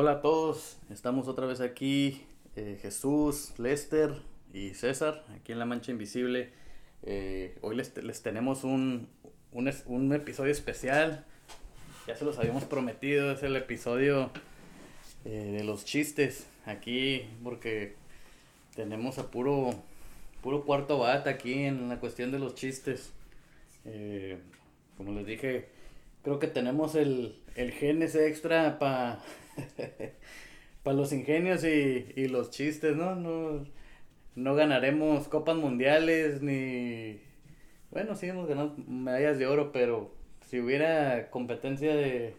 Hola 0.00 0.12
a 0.12 0.20
todos, 0.20 0.78
estamos 0.90 1.26
otra 1.26 1.44
vez 1.44 1.60
aquí, 1.60 2.24
eh, 2.54 2.78
Jesús, 2.80 3.52
Lester 3.58 4.12
y 4.54 4.70
César, 4.74 5.24
aquí 5.34 5.50
en 5.50 5.58
La 5.58 5.64
Mancha 5.64 5.90
Invisible. 5.90 6.52
Eh, 7.02 7.58
hoy 7.62 7.74
les, 7.74 7.96
les 7.96 8.22
tenemos 8.22 8.62
un, 8.62 9.08
un, 9.50 9.72
un 9.86 10.12
episodio 10.14 10.52
especial, 10.52 11.26
ya 12.06 12.14
se 12.14 12.24
los 12.24 12.38
habíamos 12.38 12.62
prometido, 12.62 13.32
es 13.32 13.42
el 13.42 13.56
episodio 13.56 14.30
eh, 15.24 15.56
de 15.58 15.64
los 15.64 15.84
chistes 15.84 16.46
aquí, 16.64 17.24
porque 17.42 17.96
tenemos 18.76 19.18
a 19.18 19.32
puro, 19.32 19.74
puro 20.42 20.64
cuarto 20.64 21.00
bata 21.00 21.28
aquí 21.28 21.54
en 21.64 21.88
la 21.88 21.98
cuestión 21.98 22.30
de 22.30 22.38
los 22.38 22.54
chistes. 22.54 23.12
Como 24.96 25.10
les 25.10 25.26
dije, 25.26 25.70
creo 26.28 26.38
que 26.38 26.46
tenemos 26.48 26.94
el, 26.94 27.40
el 27.56 27.72
gen 27.72 28.02
ese 28.02 28.28
extra 28.28 28.78
para 28.78 29.20
pa 30.82 30.92
los 30.92 31.10
ingenios 31.14 31.64
y, 31.64 32.12
y 32.16 32.28
los 32.28 32.50
chistes, 32.50 32.94
¿no? 32.94 33.14
¿no? 33.14 33.64
No 34.34 34.54
ganaremos 34.54 35.26
copas 35.28 35.56
mundiales 35.56 36.42
ni... 36.42 37.18
Bueno, 37.90 38.14
sí 38.14 38.26
hemos 38.26 38.46
ganado 38.46 38.74
medallas 38.86 39.38
de 39.38 39.46
oro, 39.46 39.72
pero 39.72 40.14
si 40.46 40.60
hubiera 40.60 41.30
competencia 41.30 41.96
de, 41.96 42.36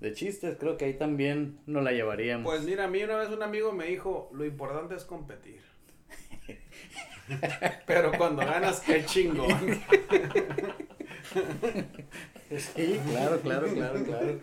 de 0.00 0.12
chistes, 0.12 0.56
creo 0.58 0.76
que 0.76 0.86
ahí 0.86 0.94
también 0.94 1.60
nos 1.66 1.84
la 1.84 1.92
llevaríamos. 1.92 2.44
Pues 2.44 2.64
mira, 2.64 2.86
a 2.86 2.88
mí 2.88 3.04
una 3.04 3.18
vez 3.18 3.28
un 3.28 3.44
amigo 3.44 3.70
me 3.70 3.86
dijo, 3.86 4.28
lo 4.34 4.44
importante 4.44 4.96
es 4.96 5.04
competir. 5.04 5.60
Pero 7.86 8.10
cuando 8.18 8.44
ganas, 8.44 8.80
qué 8.80 9.04
chingón. 9.04 9.80
Sí, 12.50 13.00
claro, 13.10 13.40
claro, 13.40 13.66
claro, 13.72 14.04
claro. 14.04 14.38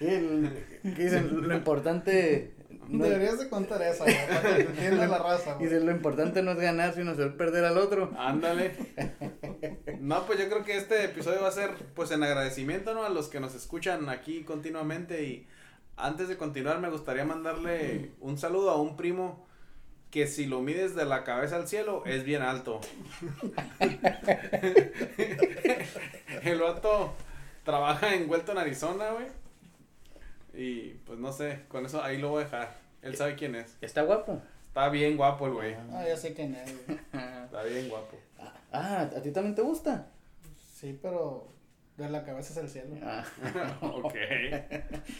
Y 0.00 0.06
el- 0.06 0.50
que 0.82 1.04
dicen, 1.04 1.28
lo 1.48 1.54
importante... 1.56 2.52
no- 2.88 3.04
Deberías 3.04 3.38
de 3.38 3.48
contar 3.48 3.80
eso, 3.82 4.04
güey, 4.04 4.16
para 4.28 4.56
que 4.56 4.62
entienda 4.62 5.06
la 5.06 5.18
raza, 5.18 5.54
güey. 5.54 5.66
Dice, 5.68 5.80
lo 5.80 5.90
importante 5.90 6.42
no 6.42 6.50
es 6.52 6.58
ganar, 6.58 6.94
sino 6.94 7.12
hacer 7.12 7.36
perder 7.36 7.64
al 7.64 7.78
otro. 7.78 8.12
Ándale. 8.18 8.72
No, 10.00 10.26
pues 10.26 10.38
yo 10.38 10.48
creo 10.50 10.64
que 10.64 10.76
este 10.76 11.04
episodio 11.04 11.40
va 11.40 11.48
a 11.48 11.52
ser 11.52 11.70
pues 11.94 12.10
en 12.10 12.22
agradecimiento, 12.22 12.92
¿no? 12.92 13.04
A 13.04 13.08
los 13.08 13.28
que 13.28 13.40
nos 13.40 13.54
escuchan 13.54 14.10
aquí 14.10 14.42
continuamente 14.44 15.24
y 15.24 15.46
antes 15.96 16.28
de 16.28 16.36
continuar 16.36 16.78
me 16.78 16.90
gustaría 16.90 17.24
mandarle 17.24 18.10
un 18.20 18.36
saludo 18.36 18.70
a 18.70 18.78
un 18.80 18.96
primo 18.98 19.46
que 20.14 20.26
si 20.28 20.46
lo 20.46 20.60
mides 20.60 20.94
de 20.94 21.04
la 21.06 21.24
cabeza 21.24 21.56
al 21.56 21.66
cielo 21.66 22.04
es 22.06 22.22
bien 22.22 22.40
alto. 22.40 22.80
El 26.44 26.60
vato 26.60 27.12
trabaja 27.64 28.14
en 28.14 28.30
Welton, 28.30 28.56
Arizona, 28.56 29.10
güey. 29.10 29.26
Y 30.54 30.90
pues 31.04 31.18
no 31.18 31.32
sé, 31.32 31.62
con 31.66 31.84
eso 31.84 32.00
ahí 32.00 32.18
lo 32.18 32.28
voy 32.28 32.42
a 32.42 32.44
dejar. 32.44 32.76
Él 33.02 33.16
sabe 33.16 33.34
quién 33.34 33.56
es. 33.56 33.76
Está 33.80 34.02
guapo. 34.02 34.40
Está 34.68 34.88
bien 34.88 35.16
guapo 35.16 35.48
el 35.48 35.54
güey. 35.54 35.74
Ah, 35.92 36.04
ya 36.06 36.16
sé 36.16 36.32
quién 36.32 36.54
es, 36.54 36.86
güey. 36.86 36.96
Está 37.46 37.64
bien 37.64 37.88
guapo. 37.88 38.16
Ah, 38.70 39.10
¿a 39.16 39.20
ti 39.20 39.32
también 39.32 39.56
te 39.56 39.62
gusta? 39.62 40.06
Sí, 40.72 40.96
pero 41.02 41.48
de 41.96 42.08
la 42.08 42.24
cabeza 42.24 42.52
es 42.52 42.56
el 42.58 42.68
cielo. 42.68 42.96
Ah, 43.02 43.24
ok. 43.82 44.14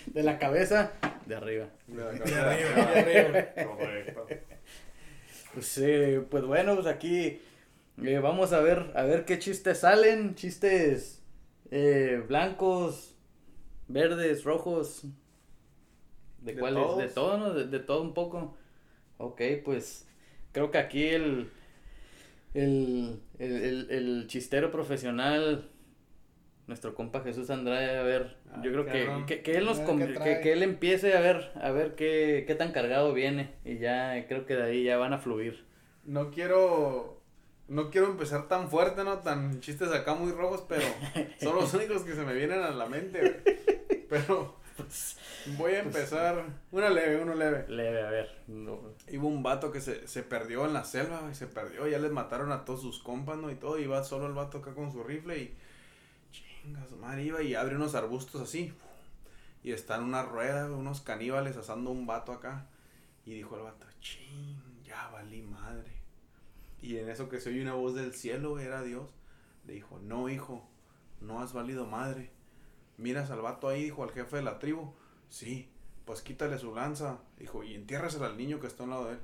de 0.07 0.23
la 0.23 0.39
cabeza, 0.39 0.93
de 1.27 1.35
arriba. 1.37 1.69
De 1.87 1.97
la 2.05 2.11
De 2.13 2.19
cabeza. 2.19 2.51
arriba, 2.51 2.93
de 2.95 3.19
arriba. 3.19 3.65
Correcto. 3.65 4.27
Pues, 5.55 5.79
eh, 5.79 6.21
pues 6.29 6.45
bueno, 6.45 6.75
pues 6.75 6.87
aquí 6.87 7.41
eh, 8.03 8.19
vamos 8.19 8.53
a 8.53 8.61
ver, 8.61 8.91
a 8.97 9.03
ver 9.05 9.25
qué 9.25 9.39
chistes 9.39 9.79
salen. 9.79 10.35
Chistes 10.35 11.23
eh, 11.71 12.23
blancos, 12.27 13.15
verdes, 13.89 14.43
rojos. 14.45 15.03
¿De, 16.41 16.55
De 16.55 16.59
cuáles? 16.61 16.97
De 16.97 17.09
todos. 17.09 17.15
todo, 17.15 17.39
¿no? 17.39 17.55
De, 17.55 17.67
de 17.67 17.79
todo 17.79 18.03
un 18.03 18.15
poco. 18.15 18.57
Ok, 19.19 19.41
pues 19.65 20.09
creo 20.51 20.73
que 20.73 20.79
aquí 20.79 21.05
el, 21.07 21.51
el, 22.53 23.21
el, 23.39 23.53
el, 23.65 23.91
el 23.91 24.27
chistero 24.27 24.71
profesional, 24.73 25.71
nuestro 26.67 26.95
compa 26.95 27.21
Jesús 27.23 27.51
Andrade, 27.51 27.99
a 27.99 28.03
ver, 28.03 28.37
Ah, 28.55 28.61
yo 28.63 28.71
creo 28.73 28.87
que, 28.87 29.25
que, 29.27 29.43
que 29.43 29.57
él 29.57 29.65
nos 29.65 29.81
que, 29.81 30.41
que 30.41 30.53
él 30.53 30.63
empiece 30.63 31.17
a 31.17 31.21
ver, 31.21 31.51
a 31.61 31.71
ver 31.73 31.95
qué, 31.97 32.45
qué 32.47 32.55
tan 32.55 32.73
cargado 32.73 33.13
viene 33.13 33.55
y 33.65 33.79
ya 33.79 34.27
creo 34.29 34.47
que 34.47 34.55
de 34.55 34.63
ahí 34.63 34.85
ya 34.85 34.97
van 34.97 35.13
a 35.13 35.19
fluir. 35.19 35.65
No 36.05 36.31
quiero. 36.31 37.21
No 37.67 37.91
quiero 37.91 38.09
empezar 38.09 38.47
tan 38.47 38.69
fuerte, 38.69 39.05
¿no? 39.05 39.21
Tan 39.21 39.61
chistes 39.61 39.91
acá 39.91 40.15
muy 40.15 40.33
rojos, 40.33 40.65
pero 40.69 40.83
son 41.41 41.57
los 41.57 41.73
únicos 41.73 42.03
que 42.03 42.15
se 42.15 42.23
me 42.23 42.35
vienen 42.35 42.61
a 42.61 42.71
la 42.71 42.87
mente, 42.87 43.19
güey. 43.21 44.05
Pero 44.09 44.57
voy 45.57 45.73
a 45.73 45.81
empezar. 45.81 46.45
Una 46.71 46.91
leve, 46.91 47.23
uno 47.23 47.35
leve. 47.35 47.65
Leve, 47.69 48.03
a 48.03 48.11
ver. 48.11 48.31
no, 48.47 48.81
Iba 49.09 49.25
un 49.25 49.43
vato 49.43 49.73
que 49.73 49.81
se, 49.81 50.07
se 50.07 50.23
perdió 50.23 50.67
en 50.67 50.75
la 50.75 50.85
selva, 50.85 51.21
güey. 51.23 51.35
Se 51.35 51.47
perdió, 51.47 51.89
ya 51.89 51.99
les 51.99 52.13
mataron 52.13 52.53
a 52.53 52.67
todos 52.67 52.83
sus 52.83 53.03
compas, 53.03 53.39
¿no? 53.39 53.51
Y 53.51 53.55
todo. 53.55 53.79
Iba 53.79 54.05
solo 54.05 54.27
el 54.27 54.35
vato 54.35 54.59
acá 54.59 54.75
con 54.75 54.93
su 54.93 55.03
rifle 55.03 55.39
y. 55.39 55.57
Chingas, 56.65 56.91
madre, 56.93 57.25
iba 57.25 57.43
y 57.43 57.55
abre 57.55 57.77
unos 57.77 57.95
arbustos 57.95 58.41
así. 58.41 58.73
Y 59.63 59.73
está 59.73 59.97
en 59.97 60.05
una 60.05 60.23
rueda, 60.23 60.71
unos 60.71 61.03
caníbales 61.03 61.59
asando 61.59 61.91
un 61.91 62.07
vato 62.07 62.33
acá. 62.33 62.67
Y 63.27 63.35
dijo 63.35 63.57
el 63.57 63.65
vato, 63.65 63.87
ching, 64.01 64.83
ya 64.83 65.09
valí 65.09 65.43
madre. 65.43 65.93
Y 66.81 66.97
en 66.97 67.11
eso 67.11 67.29
que 67.29 67.39
se 67.39 67.51
oye 67.51 67.61
una 67.61 67.75
voz 67.75 67.95
del 67.95 68.15
cielo, 68.15 68.59
era 68.59 68.83
Dios. 68.83 69.11
Le 69.67 69.75
dijo, 69.75 69.99
no, 69.99 70.31
hijo, 70.31 70.67
no 71.21 71.43
has 71.43 71.53
valido 71.53 71.85
madre. 71.85 72.31
Miras 72.97 73.31
al 73.31 73.43
vato 73.43 73.69
ahí, 73.69 73.85
dijo 73.85 74.03
al 74.03 74.13
jefe 74.13 74.37
de 74.37 74.43
la 74.43 74.59
tribu. 74.59 74.95
Sí, 75.29 75.69
pues 76.07 76.23
quítale 76.23 76.59
su 76.59 76.75
lanza. 76.75 77.19
Dijo, 77.39 77.63
y 77.63 77.75
entiérrasela 77.75 78.27
al 78.27 78.39
niño 78.39 78.59
que 78.59 78.69
está 78.69 78.85
a 78.85 78.87
un 78.87 78.91
lado 78.91 79.07
de 79.07 79.13
él. 79.15 79.21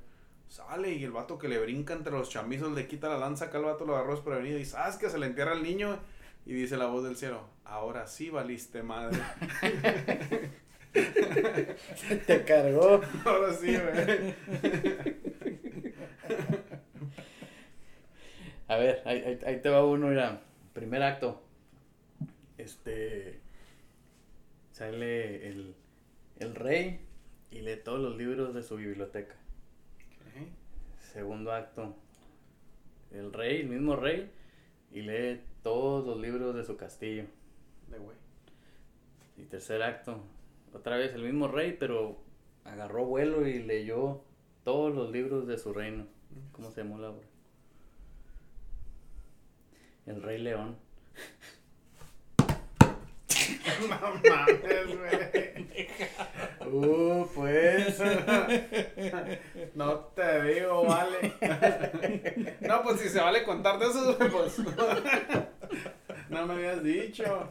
Sale 0.49 0.93
y 0.93 1.05
el 1.05 1.13
vato 1.13 1.39
que 1.39 1.49
le 1.49 1.59
brinca 1.59 1.95
entre 1.95 2.13
los 2.13 2.29
chamizos 2.29 2.73
le 2.73 2.87
quita 2.87 3.09
la 3.09 3.17
lanza, 3.17 3.47
acá 3.47 3.59
el 3.59 3.65
vato 3.65 3.87
lo 3.87 3.95
agarró 3.95 4.15
desprevenido 4.15 4.59
y 4.59 4.67
sabes 4.67 4.97
que 4.97 5.09
se 5.09 5.19
le 5.19 5.27
entierra 5.27 5.53
al 5.53 5.63
niño. 5.63 5.99
Y 6.47 6.55
dice 6.55 6.77
la 6.77 6.87
voz 6.87 7.05
del 7.05 7.17
cielo, 7.17 7.49
ahora 7.65 8.07
sí 8.07 8.31
valiste 8.31 8.83
madre. 8.83 9.19
Te 12.27 12.45
cargó. 12.45 13.01
ahora 13.25 13.53
sí, 13.53 13.77
güey. 13.77 14.35
A 18.67 18.77
ver, 18.77 19.03
ahí, 19.05 19.39
ahí, 19.45 19.61
te 19.61 19.69
va 19.69 19.85
uno, 19.85 20.09
mira. 20.09 20.41
Primer 20.73 21.03
acto. 21.03 21.43
Este. 22.59 23.41
Sale 24.73 25.49
el, 25.49 25.75
el 26.39 26.55
rey 26.55 27.01
y 27.51 27.61
lee 27.61 27.77
todos 27.77 28.01
los 28.01 28.17
libros 28.17 28.55
de 28.55 28.63
su 28.63 28.77
biblioteca. 28.77 29.35
Segundo 31.13 31.53
acto. 31.53 31.97
El 33.11 33.33
rey, 33.33 33.63
el 33.63 33.69
mismo 33.69 33.97
rey, 33.97 34.31
y 34.93 35.03
lee 35.03 35.41
todos 35.63 36.07
los 36.07 36.19
libros 36.19 36.55
de 36.55 36.65
su 36.65 36.77
castillo. 36.77 37.25
De 37.89 37.99
güey. 37.99 38.17
Y 39.37 39.45
tercer 39.45 39.83
acto. 39.83 40.23
Otra 40.73 40.97
vez 40.97 41.15
el 41.15 41.23
mismo 41.23 41.49
rey, 41.49 41.77
pero 41.79 42.19
agarró 42.65 43.05
vuelo 43.05 43.47
y 43.47 43.63
leyó 43.63 44.23
todos 44.65 44.95
los 44.95 45.11
libros 45.11 45.47
de 45.47 45.59
su 45.59 45.73
reino. 45.73 46.07
¿Cómo 46.53 46.71
se 46.71 46.83
llamó 46.83 46.99
la 46.99 47.11
obra? 47.11 47.27
El 50.07 50.23
Rey 50.23 50.39
León. 50.39 50.77
No 53.81 53.97
mames, 54.29 54.99
güey. 54.99 55.89
Uh, 56.73 57.27
pues. 57.35 57.99
No 59.75 59.95
te 60.15 60.43
digo, 60.43 60.85
vale. 60.85 61.35
No, 62.61 62.80
pues 62.91 63.01
si 63.03 63.09
se 63.09 63.21
vale 63.21 63.45
contar 63.45 63.79
de 63.79 63.87
eso, 63.87 64.17
güey, 64.17 64.31
pues. 64.31 64.57
No 66.31 66.47
me 66.47 66.55
habías 66.55 66.83
dicho. 66.85 67.49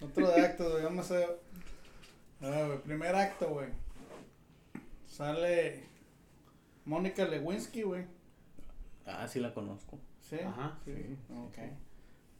Otro 0.00 0.28
de 0.28 0.40
actos, 0.44 0.72
güey. 0.72 0.82
Vamos 0.84 1.10
a. 1.12 1.18
Ah, 2.42 2.64
güey, 2.66 2.78
primer 2.82 3.14
acto, 3.14 3.48
güey. 3.48 3.68
Sale 5.06 5.84
Mónica 6.84 7.24
Lewinsky, 7.26 7.82
güey. 7.82 8.06
Ah, 9.06 9.28
sí 9.28 9.40
la 9.40 9.52
conozco. 9.54 9.98
¿Sí? 10.20 10.38
Ajá. 10.40 10.78
Sí. 10.84 10.94
Sí, 10.94 11.16
Ok. 11.46 11.58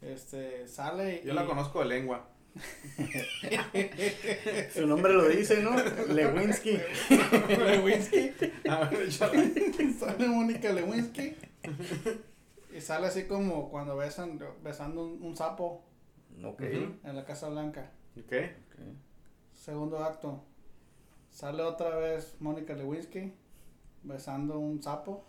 Este, 0.03 0.67
sale. 0.67 1.23
Yo 1.25 1.33
y- 1.33 1.35
la 1.35 1.45
conozco 1.47 1.81
de 1.81 1.87
lengua. 1.87 2.27
Su 4.75 4.87
nombre 4.87 5.13
lo 5.15 5.29
dice, 5.29 5.63
¿no? 5.63 5.73
Lewinsky. 6.13 6.79
Lewinsky. 7.59 8.33
A 8.69 8.85
ver, 8.89 9.03
échala. 9.03 9.43
sale 9.99 10.29
Mónica 10.29 10.73
Lewinsky. 10.73 11.37
y 12.77 12.81
sale 12.81 13.07
así 13.07 13.25
como 13.25 13.71
cuando 13.71 13.97
besan, 13.97 14.39
besando 14.63 15.05
un, 15.05 15.23
un 15.23 15.37
sapo 15.37 15.85
Ok. 16.45 16.63
En 16.63 17.17
la 17.17 17.25
Casa 17.25 17.49
Blanca. 17.49 17.91
Ok. 18.17 18.33
ok. 18.33 18.81
Segundo 19.55 20.03
acto. 20.05 20.45
Sale 21.31 21.63
otra 21.63 21.97
vez 21.97 22.37
Mónica 22.41 22.75
Lewinsky 22.75 23.33
besando 24.03 24.59
un 24.59 24.83
sapo 24.83 25.25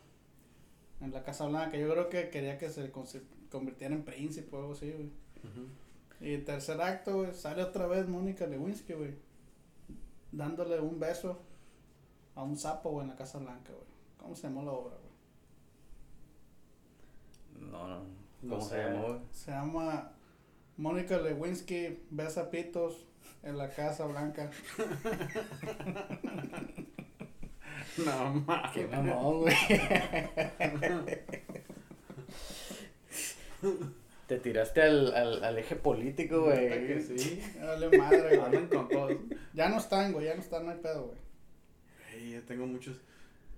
en 1.02 1.12
la 1.12 1.24
Casa 1.24 1.48
Blanca. 1.48 1.78
Yo 1.78 1.92
creo 1.92 2.10
que 2.10 2.30
quería 2.30 2.58
que 2.58 2.70
se 2.70 2.90
con- 2.92 3.06
convirtiera 3.52 3.94
en 3.94 4.04
príncipe 4.04 4.56
o 4.56 4.60
algo 4.60 4.72
así, 4.74 4.92
güey. 4.92 5.10
Y 6.22 6.38
tercer 6.40 6.80
acto, 6.82 7.16
güey, 7.18 7.34
sale 7.34 7.64
otra 7.64 7.88
vez 7.88 8.08
Mónica 8.08 8.46
Lewinsky, 8.46 8.94
güey. 8.94 9.16
dándole 10.32 10.80
un 10.80 11.00
beso 11.00 11.42
a 12.36 12.44
un 12.44 12.56
sapo, 12.58 12.92
güey, 12.92 13.04
en 13.06 13.10
la 13.10 13.16
Casa 13.18 13.40
Blanca, 13.40 13.74
güey. 13.74 13.88
¿Cómo 14.18 14.36
se 14.36 14.44
llamó 14.44 14.64
la 14.64 14.72
obra, 14.72 14.96
güey? 14.98 15.12
No, 17.72 17.88
no. 17.88 18.00
No 18.44 18.58
¿Cómo 18.58 18.62
se 18.62 18.70
sé. 18.76 18.84
llamó? 18.84 19.08
güey? 19.08 19.20
Se 19.32 19.52
llama 19.52 20.12
Mónica 20.78 21.18
Lewinsky 21.18 22.04
besa 22.12 22.50
pitos 22.52 23.08
en 23.44 23.58
la 23.58 23.70
Casa 23.70 24.06
Blanca. 24.06 24.50
No 28.06 28.34
mames. 28.48 28.72
Qué 28.74 28.88
mamón, 28.88 29.40
güey. 29.42 29.54
Te 34.32 34.40
tiraste 34.40 34.82
al, 34.82 35.14
al, 35.14 35.44
al 35.44 35.58
eje 35.58 35.76
político, 35.76 36.46
güey. 36.46 36.88
que 36.88 37.02
sí. 37.02 37.44
Dale 37.60 37.98
madre, 37.98 38.40
Andan 38.40 38.68
güey. 38.68 38.70
con 38.70 38.88
todos. 38.88 39.12
Ya 39.54 39.68
no 39.68 39.76
están, 39.76 40.14
güey, 40.14 40.28
ya 40.28 40.36
no 40.36 40.40
están, 40.40 40.64
no 40.66 40.72
hay 40.72 40.78
pedo, 40.78 41.08
güey. 41.08 41.18
Ey, 42.14 42.32
yo 42.32 42.44
tengo 42.44 42.66
muchos. 42.66 42.96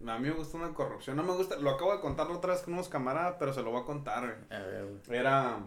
A 0.03 0.17
mí 0.17 0.29
me 0.29 0.33
gusta 0.33 0.57
una 0.57 0.73
corrupción. 0.73 1.15
No 1.15 1.21
me 1.21 1.33
gusta. 1.33 1.57
Lo 1.57 1.69
acabo 1.69 1.93
de 1.93 2.01
contar 2.01 2.25
la 2.27 2.37
otra 2.37 2.53
vez 2.53 2.63
con 2.63 2.73
unos 2.73 2.89
camaradas, 2.89 3.35
pero 3.37 3.53
se 3.53 3.61
lo 3.61 3.69
voy 3.69 3.83
a 3.83 3.85
contar, 3.85 4.23
güey. 4.23 4.59
A 4.59 4.63
ver, 4.65 4.85
güey. 5.05 5.19
Era 5.19 5.59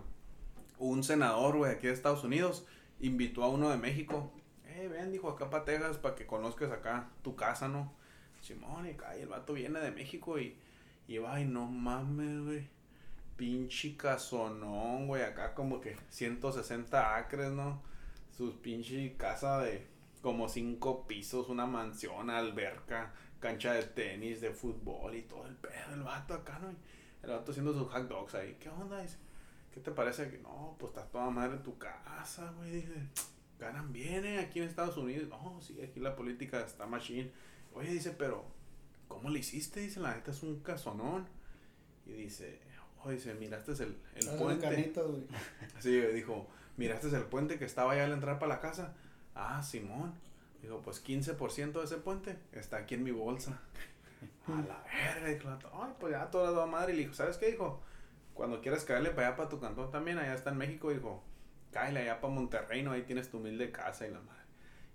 un 0.79 1.05
senador, 1.05 1.57
güey, 1.57 1.71
aquí 1.71 1.87
de 1.87 1.93
Estados 1.93 2.25
Unidos. 2.25 2.67
Invitó 2.99 3.45
a 3.45 3.49
uno 3.49 3.71
de 3.71 3.77
México. 3.77 4.33
Eh, 4.67 4.89
ven, 4.89 5.13
dijo, 5.13 5.31
acá 5.31 5.49
para 5.51 5.65
Texas, 5.65 5.99
para 5.99 6.17
que 6.17 6.27
conozcas 6.27 6.73
acá 6.73 7.11
tu 7.23 7.37
casa, 7.37 7.69
¿no? 7.69 7.93
Simón, 8.43 8.89
y 8.89 9.21
el 9.21 9.29
vato 9.29 9.53
viene 9.53 9.79
de 9.79 9.93
México 9.93 10.41
y, 10.41 10.57
y 11.07 11.19
va, 11.19 11.41
y 11.41 11.45
no 11.45 11.67
mames, 11.67 12.41
güey. 12.45 12.76
Pinche 13.37 13.97
casonón, 13.97 15.07
güey, 15.07 15.23
acá 15.23 15.55
como 15.55 15.81
que 15.81 15.97
160 16.09 17.17
acres, 17.17 17.51
¿no? 17.51 17.83
Sus 18.31 18.55
pinche 18.55 19.17
casa 19.17 19.61
de 19.61 19.87
como 20.23 20.49
cinco 20.49 21.07
pisos, 21.07 21.49
una 21.49 21.67
mansión, 21.67 22.31
alberca, 22.31 23.13
cancha 23.39 23.75
de 23.75 23.85
tenis, 23.85 24.41
de 24.41 24.51
fútbol 24.51 25.15
y 25.15 25.23
todo 25.23 25.47
el 25.47 25.55
pedo, 25.55 25.95
el 25.95 26.03
vato 26.03 26.35
acá, 26.35 26.59
¿no? 26.59 26.75
El 27.23 27.31
vato 27.31 27.53
haciendo 27.53 27.73
sus 27.73 27.89
hot 27.93 28.09
dogs 28.09 28.35
ahí. 28.35 28.57
¿Qué 28.59 28.69
onda? 28.69 29.01
Dice, 29.03 29.19
¿qué 29.73 29.81
te 29.81 29.91
parece? 29.91 30.31
Que 30.31 30.39
no, 30.39 30.75
pues 30.79 30.91
está 30.91 31.07
toda 31.07 31.31
madre 31.31 31.59
tu 31.59 31.79
casa, 31.79 32.53
güey. 32.57 32.73
Dice, 32.73 32.95
ganan 33.59 33.93
bien, 33.93 34.25
¿eh? 34.25 34.39
Aquí 34.39 34.59
en 34.59 34.67
Estados 34.67 34.97
Unidos. 34.97 35.29
No, 35.29 35.61
sí, 35.61 35.81
aquí 35.81 36.01
la 36.01 36.17
política 36.17 36.61
está 36.61 36.87
machine. 36.87 37.31
Oye, 37.75 37.91
dice, 37.93 38.11
pero, 38.11 38.45
¿cómo 39.09 39.31
le 39.31 39.41
hiciste? 39.41 39.81
Dice, 39.81 40.01
la 40.01 40.15
neta 40.15 40.31
es 40.31 40.43
un 40.43 40.61
casonón. 40.61 41.29
Y 42.07 42.13
dice, 42.13 42.61
dice, 43.11 43.35
miraste 43.35 43.73
el, 43.73 43.97
el 44.15 44.29
puente. 44.39 44.67
güey. 45.03 45.23
Sí, 45.81 46.01
dijo, 46.01 46.49
¿miraste 46.77 47.09
el 47.09 47.25
puente 47.25 47.59
que 47.59 47.65
estaba 47.65 47.93
allá 47.93 48.05
al 48.05 48.13
entrar 48.13 48.39
para 48.39 48.55
la 48.55 48.61
casa? 48.61 48.95
Ah, 49.35 49.63
Simón. 49.63 50.15
Dijo, 50.63 50.81
pues 50.83 51.05
15% 51.05 51.73
de 51.73 51.85
ese 51.85 51.97
puente 51.99 52.39
está 52.53 52.79
aquí 52.79 52.95
en 52.95 53.05
mi 53.05 53.11
bolsa. 53.11 53.61
A 54.47 54.51
la 54.63 54.83
verga, 54.85 55.29
dijo, 55.29 55.49
ay, 55.83 55.93
pues 56.01 56.13
ya 56.13 56.31
toda 56.31 56.51
la 56.53 56.67
madre. 56.67 56.93
Y 56.93 56.97
le 56.97 57.03
dijo, 57.03 57.15
¿sabes 57.15 57.37
qué? 57.37 57.51
Dijo, 57.51 57.83
cuando 58.35 58.61
quieras 58.61 58.85
caerle 58.85 59.11
para 59.11 59.29
allá, 59.29 59.37
para 59.37 59.49
tu 59.49 59.61
cantón 59.61 59.91
también, 59.91 60.19
allá 60.19 60.35
está 60.35 60.51
en 60.51 60.59
México, 60.59 60.91
dijo, 60.91 61.23
cáele 61.73 62.01
allá 62.01 62.21
para 62.21 62.33
Monterrey, 62.33 62.83
no, 62.83 62.93
ahí 62.93 63.03
tienes 63.03 63.31
tu 63.31 63.39
humilde 63.39 63.71
casa 63.71 64.07
y 64.07 64.11
la 64.11 64.21
madre. 64.21 64.43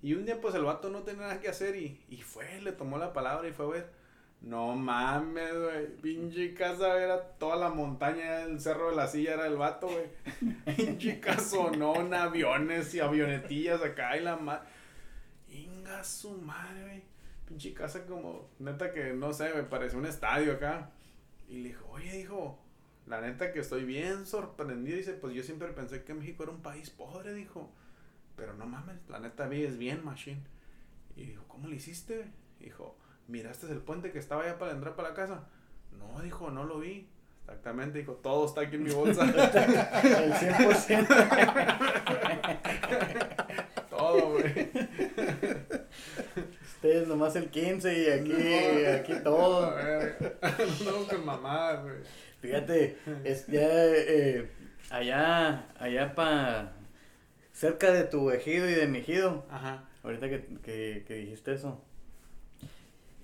Y 0.01 0.13
un 0.15 0.25
día, 0.25 0.41
pues 0.41 0.55
el 0.55 0.63
vato 0.63 0.89
no 0.89 1.03
tenía 1.03 1.23
nada 1.23 1.39
que 1.39 1.47
hacer 1.49 1.75
y, 1.75 2.03
y 2.09 2.21
fue, 2.21 2.59
le 2.61 2.71
tomó 2.71 2.97
la 2.97 3.13
palabra 3.13 3.47
y 3.47 3.51
fue 3.51 3.65
a 3.65 3.69
ver. 3.69 4.00
No 4.41 4.75
mames, 4.75 5.53
güey. 5.53 5.88
Pinche 6.01 6.53
casa 6.55 7.01
era 7.01 7.21
toda 7.38 7.55
la 7.57 7.69
montaña, 7.69 8.41
el 8.41 8.59
cerro 8.59 8.89
de 8.89 8.95
la 8.95 9.07
silla 9.07 9.35
era 9.35 9.45
el 9.45 9.55
vato, 9.55 9.88
güey. 9.88 10.07
Pinche 10.75 11.19
casonón, 11.19 12.13
aviones 12.13 12.93
y 12.95 12.99
avionetillas 12.99 13.83
acá 13.83 14.17
y 14.17 14.21
la 14.21 14.38
madre. 14.38 14.67
Inga 15.47 16.03
su 16.03 16.31
madre, 16.31 16.81
güey. 16.81 17.03
Pinche 17.47 17.73
casa 17.73 18.05
como, 18.05 18.49
neta 18.57 18.91
que 18.91 19.13
no 19.13 19.31
sé, 19.31 19.53
me 19.53 19.63
pareció 19.63 19.99
un 19.99 20.07
estadio 20.07 20.53
acá. 20.53 20.89
Y 21.47 21.57
le 21.57 21.69
dijo, 21.69 21.88
oye, 21.91 22.11
dijo, 22.11 22.57
la 23.05 23.21
neta 23.21 23.51
que 23.51 23.59
estoy 23.59 23.83
bien 23.83 24.25
sorprendido. 24.25 24.97
Dice, 24.97 25.13
pues 25.13 25.35
yo 25.35 25.43
siempre 25.43 25.67
pensé 25.69 26.03
que 26.03 26.15
México 26.15 26.43
era 26.43 26.51
un 26.51 26.61
país 26.61 26.89
pobre, 26.89 27.33
dijo. 27.33 27.69
Pero 28.35 28.55
no 28.55 28.65
mames, 28.65 28.97
la 29.07 29.19
neta 29.19 29.53
es 29.53 29.77
bien, 29.77 30.03
machine. 30.03 30.41
Y 31.15 31.25
dijo, 31.25 31.43
¿cómo 31.47 31.67
le 31.67 31.75
hiciste? 31.75 32.25
Dijo, 32.59 32.97
¿miraste 33.31 33.65
el 33.71 33.79
puente 33.79 34.11
que 34.11 34.19
estaba 34.19 34.43
allá 34.43 34.59
para 34.59 34.71
entrar 34.73 34.95
para 34.95 35.09
la 35.09 35.15
casa? 35.15 35.45
No, 35.97 36.21
dijo, 36.21 36.51
no 36.51 36.65
lo 36.65 36.79
vi. 36.79 37.07
Exactamente, 37.45 37.97
dijo, 37.99 38.13
todo 38.13 38.45
está 38.45 38.61
aquí 38.61 38.75
en 38.75 38.83
mi 38.83 38.91
bolsa. 38.91 39.23
El 39.25 40.33
100%. 40.33 41.07
todo, 43.89 44.29
güey. 44.31 44.69
Ustedes 46.75 47.07
nomás 47.07 47.35
el 47.35 47.49
15 47.49 47.99
y 47.99 48.09
aquí, 48.09 48.85
aquí 48.85 49.13
A 49.13 49.23
todo. 49.23 49.75
ver, 49.75 50.37
No, 50.85 51.07
con 51.07 51.25
mamá, 51.25 51.73
güey. 51.75 51.95
Fíjate, 52.41 52.97
es 53.23 53.45
ya 53.47 53.61
eh, 53.63 54.49
allá, 54.89 55.65
allá 55.79 56.15
pa 56.15 56.71
cerca 57.53 57.91
de 57.91 58.03
tu 58.05 58.31
ejido 58.31 58.67
y 58.69 58.73
de 58.73 58.87
mi 58.87 58.99
ejido, 58.99 59.45
Ajá. 59.51 59.83
ahorita 60.03 60.27
que, 60.29 60.45
que, 60.63 61.03
que 61.07 61.13
dijiste 61.15 61.53
eso, 61.53 61.83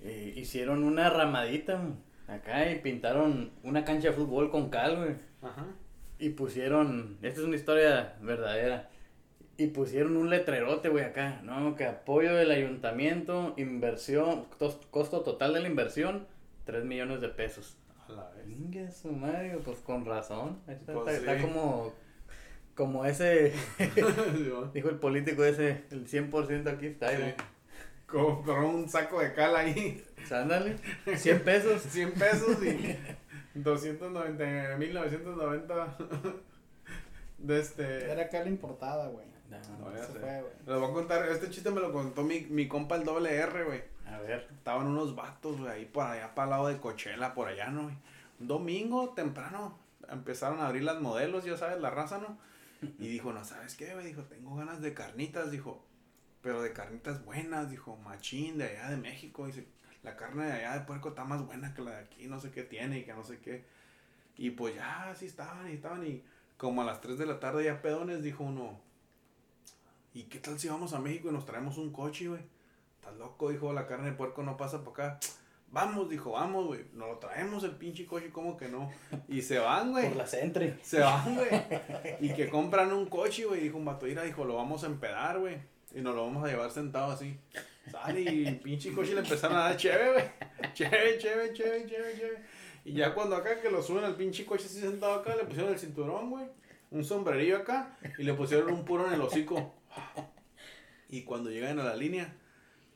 eh, 0.02 0.32
hicieron 0.36 0.84
una 0.84 1.10
ramadita 1.10 1.80
acá 2.26 2.70
y 2.70 2.78
pintaron 2.80 3.50
una 3.62 3.84
cancha 3.84 4.08
de 4.08 4.14
fútbol 4.14 4.50
con 4.50 4.70
cal, 4.70 4.96
güey. 4.96 5.16
Ajá. 5.42 5.66
Y 6.18 6.30
pusieron, 6.30 7.18
esta 7.22 7.40
es 7.40 7.46
una 7.46 7.56
historia 7.56 8.16
verdadera, 8.20 8.90
y 9.56 9.68
pusieron 9.68 10.16
un 10.16 10.30
letrerote, 10.30 10.88
güey, 10.88 11.04
acá, 11.04 11.40
¿no? 11.42 11.74
Que 11.76 11.84
apoyo 11.84 12.34
del 12.34 12.50
ayuntamiento, 12.50 13.54
inversión, 13.56 14.46
tos- 14.58 14.80
costo 14.90 15.22
total 15.22 15.54
de 15.54 15.60
la 15.60 15.68
inversión, 15.68 16.26
3 16.64 16.84
millones 16.84 17.20
de 17.20 17.28
pesos. 17.28 17.76
A 18.08 18.12
la 18.12 18.30
vez. 18.30 18.46
Venga 18.46 18.90
su 18.90 19.12
madre, 19.12 19.58
pues 19.64 19.78
con 19.78 20.04
razón. 20.04 20.58
Está, 20.68 20.92
Pues 20.92 21.16
está- 21.16 21.32
está 21.32 21.36
sí. 21.46 21.52
como, 21.52 21.92
como 22.74 23.04
ese, 23.04 23.52
dijo 24.74 24.90
el 24.90 24.96
político 24.96 25.44
ese, 25.44 25.84
el 25.90 26.06
100% 26.06 26.68
aquí 26.68 26.86
está, 26.86 27.10
sí. 27.10 27.22
¿no? 27.22 27.57
Compró 28.08 28.68
un 28.68 28.88
saco 28.88 29.20
de 29.20 29.34
cal 29.34 29.54
ahí. 29.54 30.04
Ándale, 30.30 30.76
100 31.14 31.44
pesos. 31.44 31.82
100 31.90 32.12
pesos 32.12 32.62
y 32.62 32.96
290, 33.54 34.76
1990 34.76 35.96
de 37.38 37.60
este... 37.60 38.10
Era 38.10 38.28
la 38.30 38.48
importada, 38.48 39.08
güey. 39.08 39.26
No, 39.50 39.90
No, 39.90 39.96
Se 39.96 40.06
fue, 40.06 40.20
güey. 40.40 40.52
Les 40.66 40.76
voy 40.78 40.90
a 40.90 40.92
contar, 40.92 41.28
este 41.28 41.50
chiste 41.50 41.70
me 41.70 41.80
lo 41.80 41.92
contó 41.92 42.22
mi, 42.22 42.40
mi 42.40 42.68
compa 42.68 42.96
el 42.96 43.04
doble 43.04 43.34
R, 43.34 43.64
güey. 43.64 43.82
a 44.06 44.18
ver, 44.20 44.48
Estaban 44.52 44.86
unos 44.86 45.14
vatos, 45.14 45.58
güey, 45.58 45.70
ahí 45.70 45.84
por 45.86 46.04
allá 46.06 46.34
para 46.34 46.46
el 46.46 46.50
lado 46.50 46.68
de 46.68 46.78
Coachella, 46.78 47.34
por 47.34 47.48
allá, 47.48 47.68
¿no? 47.68 47.84
güey? 47.84 47.94
Un 48.40 48.48
domingo 48.48 49.10
temprano 49.10 49.78
empezaron 50.10 50.60
a 50.60 50.66
abrir 50.66 50.84
las 50.84 51.00
modelos, 51.00 51.44
ya 51.44 51.56
sabes, 51.56 51.80
la 51.80 51.90
raza, 51.90 52.18
¿no? 52.18 52.38
Y 52.98 53.08
dijo, 53.08 53.32
no, 53.32 53.44
¿sabes 53.44 53.74
qué, 53.74 53.92
güey? 53.94 54.06
Dijo, 54.06 54.22
tengo 54.22 54.54
ganas 54.56 54.80
de 54.80 54.94
carnitas, 54.94 55.50
dijo, 55.50 55.82
pero 56.42 56.62
de 56.62 56.72
carnitas 56.72 57.24
buenas, 57.24 57.70
dijo, 57.70 57.96
machín 57.96 58.58
de 58.58 58.64
allá 58.64 58.90
de 58.90 58.96
México, 58.96 59.46
dice, 59.46 59.66
la 60.02 60.16
carne 60.16 60.46
de 60.46 60.52
allá 60.52 60.78
de 60.78 60.86
puerco 60.86 61.10
está 61.10 61.24
más 61.24 61.44
buena 61.44 61.74
que 61.74 61.82
la 61.82 61.92
de 61.92 62.04
aquí, 62.04 62.26
no 62.26 62.40
sé 62.40 62.50
qué 62.50 62.62
tiene 62.62 62.98
y 62.98 63.04
que 63.04 63.14
no 63.14 63.24
sé 63.24 63.38
qué. 63.40 63.64
Y 64.36 64.50
pues 64.50 64.74
ya, 64.76 65.10
así 65.10 65.26
estaban 65.26 65.68
y 65.68 65.74
estaban 65.74 66.06
y 66.06 66.22
como 66.56 66.82
a 66.82 66.84
las 66.84 67.00
3 67.00 67.18
de 67.18 67.26
la 67.26 67.40
tarde 67.40 67.64
ya 67.64 67.82
pedones, 67.82 68.22
dijo 68.22 68.44
uno, 68.44 68.78
¿y 70.14 70.24
qué 70.24 70.38
tal 70.38 70.58
si 70.58 70.68
vamos 70.68 70.92
a 70.92 71.00
México 71.00 71.28
y 71.28 71.32
nos 71.32 71.46
traemos 71.46 71.78
un 71.78 71.92
coche, 71.92 72.28
güey? 72.28 72.42
Estás 73.00 73.16
loco, 73.16 73.50
dijo, 73.50 73.72
la 73.72 73.86
carne 73.86 74.10
de 74.10 74.16
puerco 74.16 74.42
no 74.42 74.56
pasa 74.56 74.82
por 74.82 74.92
acá. 74.92 75.18
Vamos, 75.70 76.08
dijo, 76.08 76.32
vamos, 76.32 76.66
güey. 76.66 76.86
Nos 76.94 77.08
lo 77.08 77.18
traemos 77.18 77.62
el 77.62 77.72
pinche 77.72 78.06
coche, 78.06 78.30
¿cómo 78.30 78.56
que 78.56 78.68
no? 78.68 78.90
Y 79.28 79.42
se 79.42 79.58
van, 79.58 79.92
güey. 79.92 80.08
por 80.08 80.16
la 80.16 80.26
centre. 80.26 80.78
Se 80.82 81.00
van, 81.00 81.36
güey. 81.36 81.48
Y 82.20 82.32
que 82.32 82.48
compran 82.48 82.92
un 82.92 83.06
coche, 83.06 83.44
güey. 83.44 83.60
Dijo 83.60 83.76
un 83.76 83.84
vato, 83.84 84.06
dijo, 84.06 84.44
lo 84.44 84.56
vamos 84.56 84.82
a 84.84 84.86
empedar, 84.86 85.38
güey. 85.38 85.58
Y 85.94 86.00
nos 86.00 86.14
lo 86.14 86.26
vamos 86.26 86.44
a 86.44 86.48
llevar 86.48 86.70
sentado 86.70 87.12
así. 87.12 87.38
Sale 87.90 88.20
y 88.20 88.50
pinche 88.56 88.92
coche 88.92 89.14
le 89.14 89.20
empezaron 89.20 89.56
a 89.56 89.64
dar 89.64 89.76
chévere. 89.76 90.32
Chévere, 90.74 91.18
chévere, 91.18 91.52
chévere, 91.52 91.86
chévere, 91.86 92.16
chévere. 92.16 92.42
Y 92.84 92.92
ya 92.92 93.14
cuando 93.14 93.36
acá 93.36 93.60
que 93.60 93.70
lo 93.70 93.82
suben 93.82 94.04
al 94.04 94.16
pinche 94.16 94.44
coche 94.44 94.66
así 94.66 94.80
sentado 94.80 95.14
acá, 95.14 95.34
le 95.36 95.44
pusieron 95.44 95.72
el 95.72 95.78
cinturón, 95.78 96.30
güey. 96.30 96.46
Un 96.90 97.04
sombrerillo 97.04 97.58
acá. 97.58 97.96
Y 98.18 98.22
le 98.22 98.34
pusieron 98.34 98.72
un 98.72 98.84
puro 98.84 99.06
en 99.06 99.14
el 99.14 99.20
hocico. 99.20 99.74
Y 101.08 101.22
cuando 101.22 101.50
llegan 101.50 101.80
a 101.80 101.84
la 101.84 101.96
línea, 101.96 102.34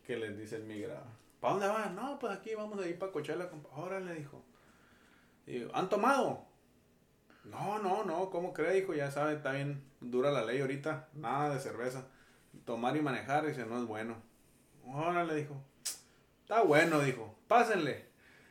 que 0.07 0.17
les 0.17 0.37
dice 0.39 0.57
el 0.57 0.65
migra, 0.65 1.03
¿para 1.41 1.55
dónde 1.55 1.69
van? 1.69 1.97
No, 1.97 2.19
pues 2.19 2.33
aquí 2.37 2.55
vamos 2.55 2.79
a 2.79 2.87
ir 2.87 2.99
para 2.99 3.13
Coachella, 3.13 3.49
compa. 3.49 3.71
Órale, 3.77 4.15
dijo. 4.15 4.45
¿han 5.73 5.89
tomado? 5.89 6.45
No, 7.45 7.79
no, 7.81 8.05
no, 8.05 8.31
¿cómo 8.31 8.53
cree? 8.53 8.81
Dijo, 8.81 8.95
ya 8.95 9.11
sabe, 9.11 9.35
está 9.35 9.53
bien 9.53 9.83
dura 10.01 10.31
la 10.31 10.45
ley 10.45 10.61
ahorita, 10.61 11.09
nada 11.15 11.55
de 11.55 11.61
cerveza. 11.61 12.07
Tomar 12.65 12.97
y 12.97 13.01
manejar, 13.03 13.47
dice, 13.47 13.65
no 13.67 13.79
es 13.79 13.87
bueno. 13.87 14.23
Ahora 14.87 15.25
le 15.25 15.35
dijo, 15.35 15.63
está 16.43 16.63
bueno, 16.63 17.01
dijo, 17.01 17.37
pásenle. 17.49 18.07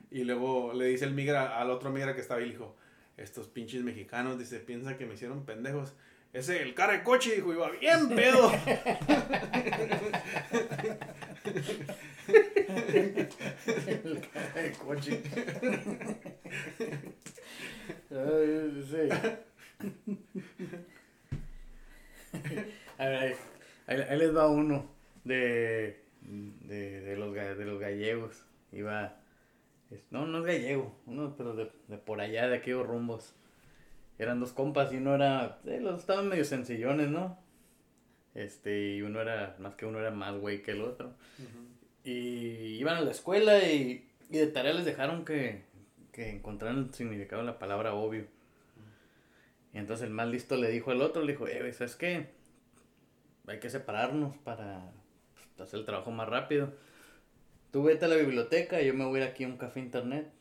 Y 0.10 0.24
luego 0.24 0.74
le 0.74 0.86
dice 0.86 1.06
el 1.06 1.14
migra 1.14 1.60
al 1.60 1.70
otro 1.70 1.90
migra 1.90 2.14
que 2.16 2.22
estaba 2.22 2.42
ahí, 2.42 2.50
dijo, 2.50 2.76
estos 3.18 3.48
pinches 3.48 3.84
mexicanos, 3.84 4.38
dice, 4.38 4.60
piensan 4.60 4.98
que 4.98 5.06
me 5.06 5.14
hicieron 5.14 5.46
pendejos. 5.46 5.94
Ese, 6.34 6.62
el 6.62 6.74
cara 6.74 6.94
de 6.94 7.04
coche, 7.04 7.36
dijo, 7.36 7.54
iba 7.54 7.70
bien 7.72 8.10
pedo. 8.10 8.52
el 13.88 14.30
carro 14.32 14.62
de 14.62 14.72
coche. 14.72 15.22
Sí. 18.12 19.08
Ahí- 24.14 24.20
les 24.20 24.36
va 24.36 24.48
uno 24.50 24.86
de, 25.24 26.02
de, 26.22 27.02
de 27.02 27.18
los, 27.18 27.34
de 27.34 27.66
los 27.66 27.80
gallegos. 27.80 28.46
Iba, 28.72 29.18
no, 30.10 30.26
no 30.26 30.40
es 30.40 30.46
gallego, 30.46 30.96
uno, 31.06 31.36
pero 31.38 31.56
de, 31.56 31.72
de 31.88 31.98
por 31.98 32.22
allá, 32.22 32.48
de 32.48 32.58
aquellos 32.58 32.86
rumbos. 32.86 33.34
Eran 34.18 34.40
dos 34.40 34.54
compas 34.54 34.94
y 34.94 34.98
uno 34.98 35.16
era, 35.16 35.60
eh, 35.66 35.80
los 35.82 36.00
estaban 36.00 36.28
medio 36.30 36.46
sencillones, 36.46 37.10
¿no? 37.10 37.38
Este, 38.36 38.96
y 38.96 39.02
uno 39.02 39.20
era, 39.20 39.56
más 39.60 39.76
que 39.76 39.86
uno 39.86 40.00
era 40.00 40.12
más 40.12 40.36
güey 40.38 40.62
que 40.62 40.72
el 40.72 40.82
otro. 40.82 41.14
Y 42.04 42.78
iban 42.80 42.96
a 42.98 43.02
la 43.02 43.12
escuela 43.12 43.64
y, 43.64 44.08
y 44.30 44.38
de 44.38 44.48
tarea 44.48 44.74
les 44.74 44.86
dejaron 44.86 45.26
que, 45.26 45.64
que 46.12 46.30
encontraran 46.30 46.78
el 46.78 46.94
significado 46.94 47.42
de 47.42 47.48
la 47.48 47.60
palabra 47.60 47.94
obvio. 47.94 48.26
Y 49.74 49.78
entonces 49.78 50.06
el 50.08 50.14
más 50.14 50.28
listo 50.28 50.56
le 50.56 50.70
dijo 50.70 50.92
al 50.92 51.02
otro, 51.02 51.24
le 51.24 51.34
dijo, 51.34 51.48
eh, 51.48 51.72
¿sabes 51.74 51.96
qué? 51.96 52.28
Hay 53.52 53.60
que 53.60 53.70
separarnos 53.70 54.38
para 54.38 54.92
pues, 55.34 55.68
hacer 55.68 55.82
el 55.82 55.86
trabajo 55.86 56.10
más 56.10 56.30
rápido. 56.30 56.74
Tú 57.72 57.84
vete 57.84 58.06
a 58.06 58.08
la 58.08 58.16
biblioteca, 58.16 58.82
yo 58.82 58.94
me 58.94 59.06
voy 59.06 59.20
a 59.20 59.24
ir 59.24 59.30
aquí 59.30 59.44
a 59.44 59.48
un 59.48 59.58
café 59.58 59.82
internet. 59.82 60.32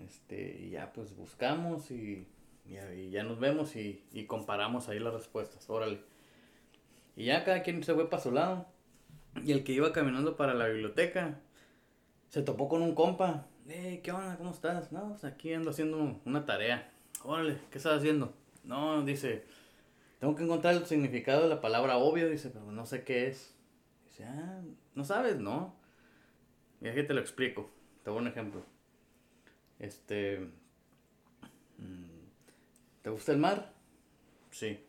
Este, 0.00 0.58
y 0.60 0.70
ya 0.70 0.92
pues 0.92 1.14
buscamos 1.14 1.90
y, 1.90 2.26
y 2.64 2.72
ya, 2.72 2.94
y 2.94 3.10
nos 3.22 3.38
vemos 3.38 3.76
y, 3.76 4.02
y 4.12 4.24
comparamos 4.24 4.88
ahí 4.88 4.98
las 4.98 5.12
respuestas. 5.12 5.68
Órale. 5.68 6.00
Y 7.16 7.26
ya 7.26 7.44
cada 7.44 7.62
quien 7.62 7.82
se 7.84 7.94
fue 7.94 8.08
para 8.08 8.22
su 8.22 8.32
lado. 8.32 8.66
Y 9.44 9.52
el 9.52 9.62
que 9.62 9.72
iba 9.72 9.92
caminando 9.92 10.36
para 10.36 10.54
la 10.54 10.66
biblioteca 10.68 11.40
se 12.30 12.42
topó 12.42 12.68
con 12.68 12.80
un 12.80 12.94
compa. 12.94 13.46
Eh, 13.68 14.00
¿qué 14.02 14.10
onda? 14.10 14.38
¿Cómo 14.38 14.52
estás? 14.52 14.90
No, 14.90 15.10
pues 15.10 15.24
aquí 15.24 15.52
ando 15.52 15.70
haciendo 15.70 16.20
una 16.24 16.46
tarea. 16.46 16.90
Órale, 17.24 17.58
¿qué 17.70 17.78
estás 17.78 17.98
haciendo? 17.98 18.34
No, 18.64 19.04
dice, 19.04 19.44
tengo 20.24 20.36
que 20.36 20.44
encontrar 20.44 20.74
el 20.74 20.86
significado 20.86 21.42
de 21.42 21.50
la 21.50 21.60
palabra 21.60 21.98
obvio. 21.98 22.30
Dice, 22.30 22.48
pero 22.48 22.72
no 22.72 22.86
sé 22.86 23.04
qué 23.04 23.28
es. 23.28 23.54
Dice, 24.06 24.24
ah, 24.24 24.62
¿no 24.94 25.04
sabes? 25.04 25.36
No. 25.36 25.76
Mira 26.80 26.94
que 26.94 27.02
te 27.02 27.12
lo 27.12 27.20
explico. 27.20 27.70
Te 28.02 28.10
doy 28.10 28.20
un 28.20 28.28
ejemplo. 28.28 28.64
Este. 29.78 30.38
mm, 31.76 33.02
¿Te 33.02 33.10
gusta 33.10 33.32
el 33.32 33.38
mar? 33.38 33.74
Sí. 34.50 34.82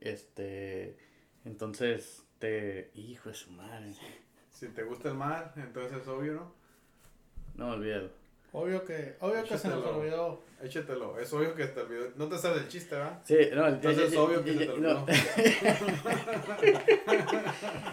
Este. 0.00 0.96
Entonces, 1.44 2.24
te. 2.38 2.90
Hijo 2.94 3.28
de 3.28 3.34
su 3.34 3.50
madre. 3.50 3.92
Si 4.48 4.66
te 4.68 4.82
gusta 4.82 5.10
el 5.10 5.16
mar, 5.16 5.52
entonces 5.56 6.00
es 6.00 6.08
obvio, 6.08 6.32
¿no? 6.32 6.54
No, 7.56 7.72
olvídalo. 7.72 8.21
Obvio 8.54 8.84
que, 8.84 9.16
obvio 9.20 9.42
que 9.44 9.56
se 9.56 9.68
nos 9.68 9.78
Échatelo. 9.78 9.96
olvidó. 9.98 10.42
Échatelo. 10.62 11.18
Es 11.18 11.32
obvio 11.32 11.54
que 11.54 11.64
te 11.66 11.80
olvidó. 11.80 12.10
No 12.16 12.28
te 12.28 12.36
sabes 12.36 12.62
el 12.62 12.68
chiste, 12.68 12.94
¿verdad? 12.96 13.18
Sí, 13.24 13.36
no, 13.54 13.62
ya- 13.62 13.68
Entonces 13.68 13.98
ya- 13.98 14.04
es 14.08 14.16
obvio 14.16 14.44
que 14.44 14.52
se 14.52 14.58
te 14.58 14.66
no. 14.66 14.72
olvidó. 14.74 15.06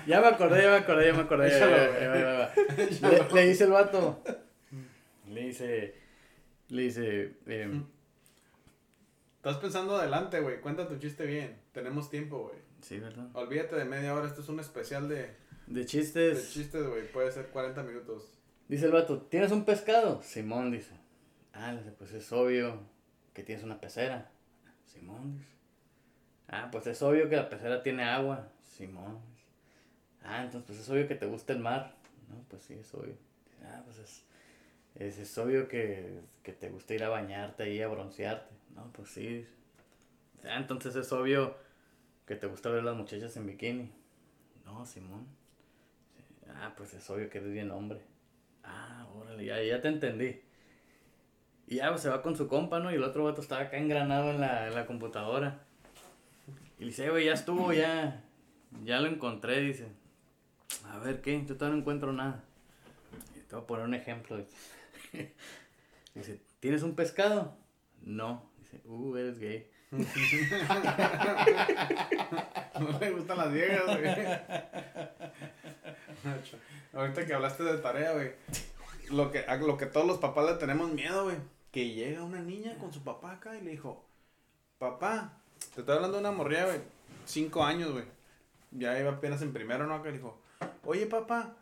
Ya 0.05 0.21
me 0.21 0.27
acordé, 0.27 0.61
ya 0.63 0.69
me 0.71 0.77
acordé, 0.77 1.05
ya 1.07 1.13
me 1.13 1.21
acordé. 1.21 1.47
Échalo, 1.47 1.77
ya, 1.77 1.91
ya, 1.91 1.99
ya, 1.99 2.15
ya, 2.15 2.53
ya. 3.01 3.09
Le, 3.09 3.27
le 3.33 3.47
dice 3.47 3.63
el 3.65 3.71
vato. 3.71 4.21
Le 5.29 5.41
dice. 5.45 5.95
Le 6.69 6.81
dice. 6.83 7.33
eh, 7.47 7.81
Estás 9.37 9.57
pensando 9.57 9.95
adelante, 9.95 10.39
güey. 10.41 10.59
Cuenta 10.61 10.87
tu 10.87 10.97
chiste 10.97 11.25
bien. 11.25 11.57
Tenemos 11.71 12.09
tiempo, 12.09 12.39
güey. 12.49 12.59
sí, 12.81 12.99
¿verdad? 12.99 13.27
Olvídate 13.33 13.75
de 13.75 13.85
media 13.85 14.13
hora. 14.15 14.27
Esto 14.27 14.41
es 14.41 14.49
un 14.49 14.59
especial 14.59 15.07
de, 15.07 15.15
De 15.67 15.67
de 15.67 15.85
chistes. 15.85 16.51
chistes, 16.51 16.85
güey. 16.87 17.07
Puede 17.11 17.31
ser 17.31 17.47
40 17.47 17.83
minutos. 17.83 18.38
Dice 18.69 18.85
el 18.85 18.91
vato, 18.91 19.23
¿tienes 19.23 19.51
un 19.51 19.65
pescado? 19.65 20.21
Simón 20.21 20.69
dice. 20.69 20.93
Ah, 21.53 21.75
pues 21.97 22.13
es 22.13 22.31
obvio 22.31 22.79
que 23.33 23.41
tienes 23.41 23.63
una 23.65 23.81
pecera. 23.81 24.29
Simón 24.85 25.39
dice. 25.39 25.49
Ah, 26.47 26.69
pues 26.71 26.85
es 26.85 27.01
obvio 27.01 27.27
que 27.29 27.35
la 27.35 27.49
pecera 27.49 27.81
tiene 27.81 28.03
agua. 28.03 28.47
Simón 28.61 29.19
dice. 29.33 29.47
Ah, 30.23 30.43
entonces 30.43 30.67
pues 30.67 30.79
es 30.81 30.89
obvio 30.91 31.07
que 31.07 31.15
te 31.15 31.25
gusta 31.25 31.51
el 31.53 31.59
mar. 31.59 31.95
No, 32.29 32.35
pues 32.47 32.61
sí, 32.61 32.75
es 32.75 32.93
obvio. 32.93 33.15
Ah, 33.63 33.81
pues 33.85 33.97
es, 33.97 35.17
es, 35.17 35.37
obvio 35.39 35.67
que, 35.67 36.19
que 36.43 36.53
te 36.53 36.69
gusta 36.69 36.93
ir 36.93 37.03
a 37.03 37.09
bañarte 37.09 37.63
ahí, 37.63 37.81
a 37.81 37.87
broncearte. 37.87 38.53
No, 38.75 38.91
pues 38.93 39.09
sí. 39.09 39.47
Ah, 40.43 40.57
entonces 40.57 40.95
es 40.95 41.11
obvio 41.11 41.57
que 42.27 42.35
te 42.35 42.45
gusta 42.45 42.69
ver 42.69 42.81
a 42.81 42.83
las 42.83 42.95
muchachas 42.95 43.35
en 43.35 43.47
bikini. 43.47 43.91
No, 44.63 44.85
Simón. 44.85 45.25
Ah, 46.53 46.75
pues 46.77 46.93
es 46.93 47.09
obvio 47.09 47.31
que 47.31 47.39
eres 47.39 47.51
bien 47.51 47.71
hombre. 47.71 48.01
Ah, 48.63 49.07
órale, 49.15 49.45
ya, 49.45 49.61
ya 49.61 49.81
te 49.81 49.87
entendí. 49.87 50.41
Y 51.67 51.75
ya 51.75 51.89
pues, 51.89 52.01
se 52.01 52.09
va 52.09 52.21
con 52.21 52.35
su 52.35 52.47
compa, 52.47 52.79
¿no? 52.79 52.91
Y 52.91 52.95
el 52.95 53.03
otro 53.03 53.23
vato 53.23 53.41
estaba 53.41 53.61
acá 53.61 53.77
engranado 53.77 54.31
en 54.31 54.41
la, 54.41 54.67
en 54.67 54.75
la 54.75 54.85
computadora. 54.85 55.59
Y 56.77 56.81
le 56.81 56.87
dice, 56.87 57.05
"Eh, 57.05 57.09
güey, 57.09 57.25
ya 57.25 57.33
estuvo, 57.33 57.71
ya. 57.73 58.23
Ya 58.83 58.99
lo 58.99 59.07
encontré, 59.07 59.59
dice. 59.61 59.87
A 60.91 60.97
ver, 60.99 61.21
¿qué? 61.21 61.43
Yo 61.45 61.55
todavía 61.55 61.75
no 61.75 61.81
encuentro 61.81 62.13
nada. 62.13 62.43
Y 63.35 63.39
te 63.41 63.55
voy 63.55 63.63
a 63.63 63.67
poner 63.67 63.85
un 63.85 63.93
ejemplo. 63.93 64.37
Dice, 64.37 64.49
Dice, 66.15 66.39
¿tienes 66.59 66.83
un 66.83 66.95
pescado? 66.95 67.55
No. 68.01 68.49
Dice, 68.59 68.81
uh, 68.85 69.15
eres 69.15 69.39
gay. 69.39 69.69
No 72.79 72.97
le 72.99 73.11
gustan 73.11 73.37
las 73.37 73.51
viejas, 73.51 73.85
güey. 73.85 74.05
Ahorita 76.93 77.25
que 77.25 77.33
hablaste 77.33 77.63
de 77.63 77.77
tarea, 77.77 78.13
güey. 78.13 78.31
Lo 79.09 79.31
que, 79.31 79.45
lo 79.59 79.77
que 79.77 79.85
todos 79.85 80.05
los 80.05 80.17
papás 80.17 80.45
le 80.45 80.53
tenemos 80.55 80.91
miedo, 80.91 81.25
güey. 81.25 81.37
Que 81.71 81.89
llega 81.93 82.23
una 82.23 82.39
niña 82.39 82.75
con 82.77 82.91
su 82.91 83.03
papá 83.03 83.33
acá 83.33 83.55
y 83.55 83.61
le 83.61 83.71
dijo, 83.71 84.03
papá, 84.77 85.33
te 85.73 85.81
estoy 85.81 85.95
hablando 85.95 86.17
de 86.17 86.21
una 86.21 86.31
morría, 86.31 86.65
güey. 86.65 86.79
Cinco 87.25 87.63
años, 87.63 87.91
güey. 87.91 88.05
Ya 88.71 88.99
iba 88.99 89.11
apenas 89.11 89.41
en 89.41 89.53
primero, 89.53 89.87
¿no? 89.87 90.01
Que 90.01 90.11
le 90.11 90.17
dijo, 90.17 90.39
oye, 90.85 91.05
papá, 91.05 91.55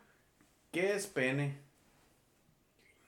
¿qué 0.72 0.96
es 0.96 1.08
pene? 1.08 1.58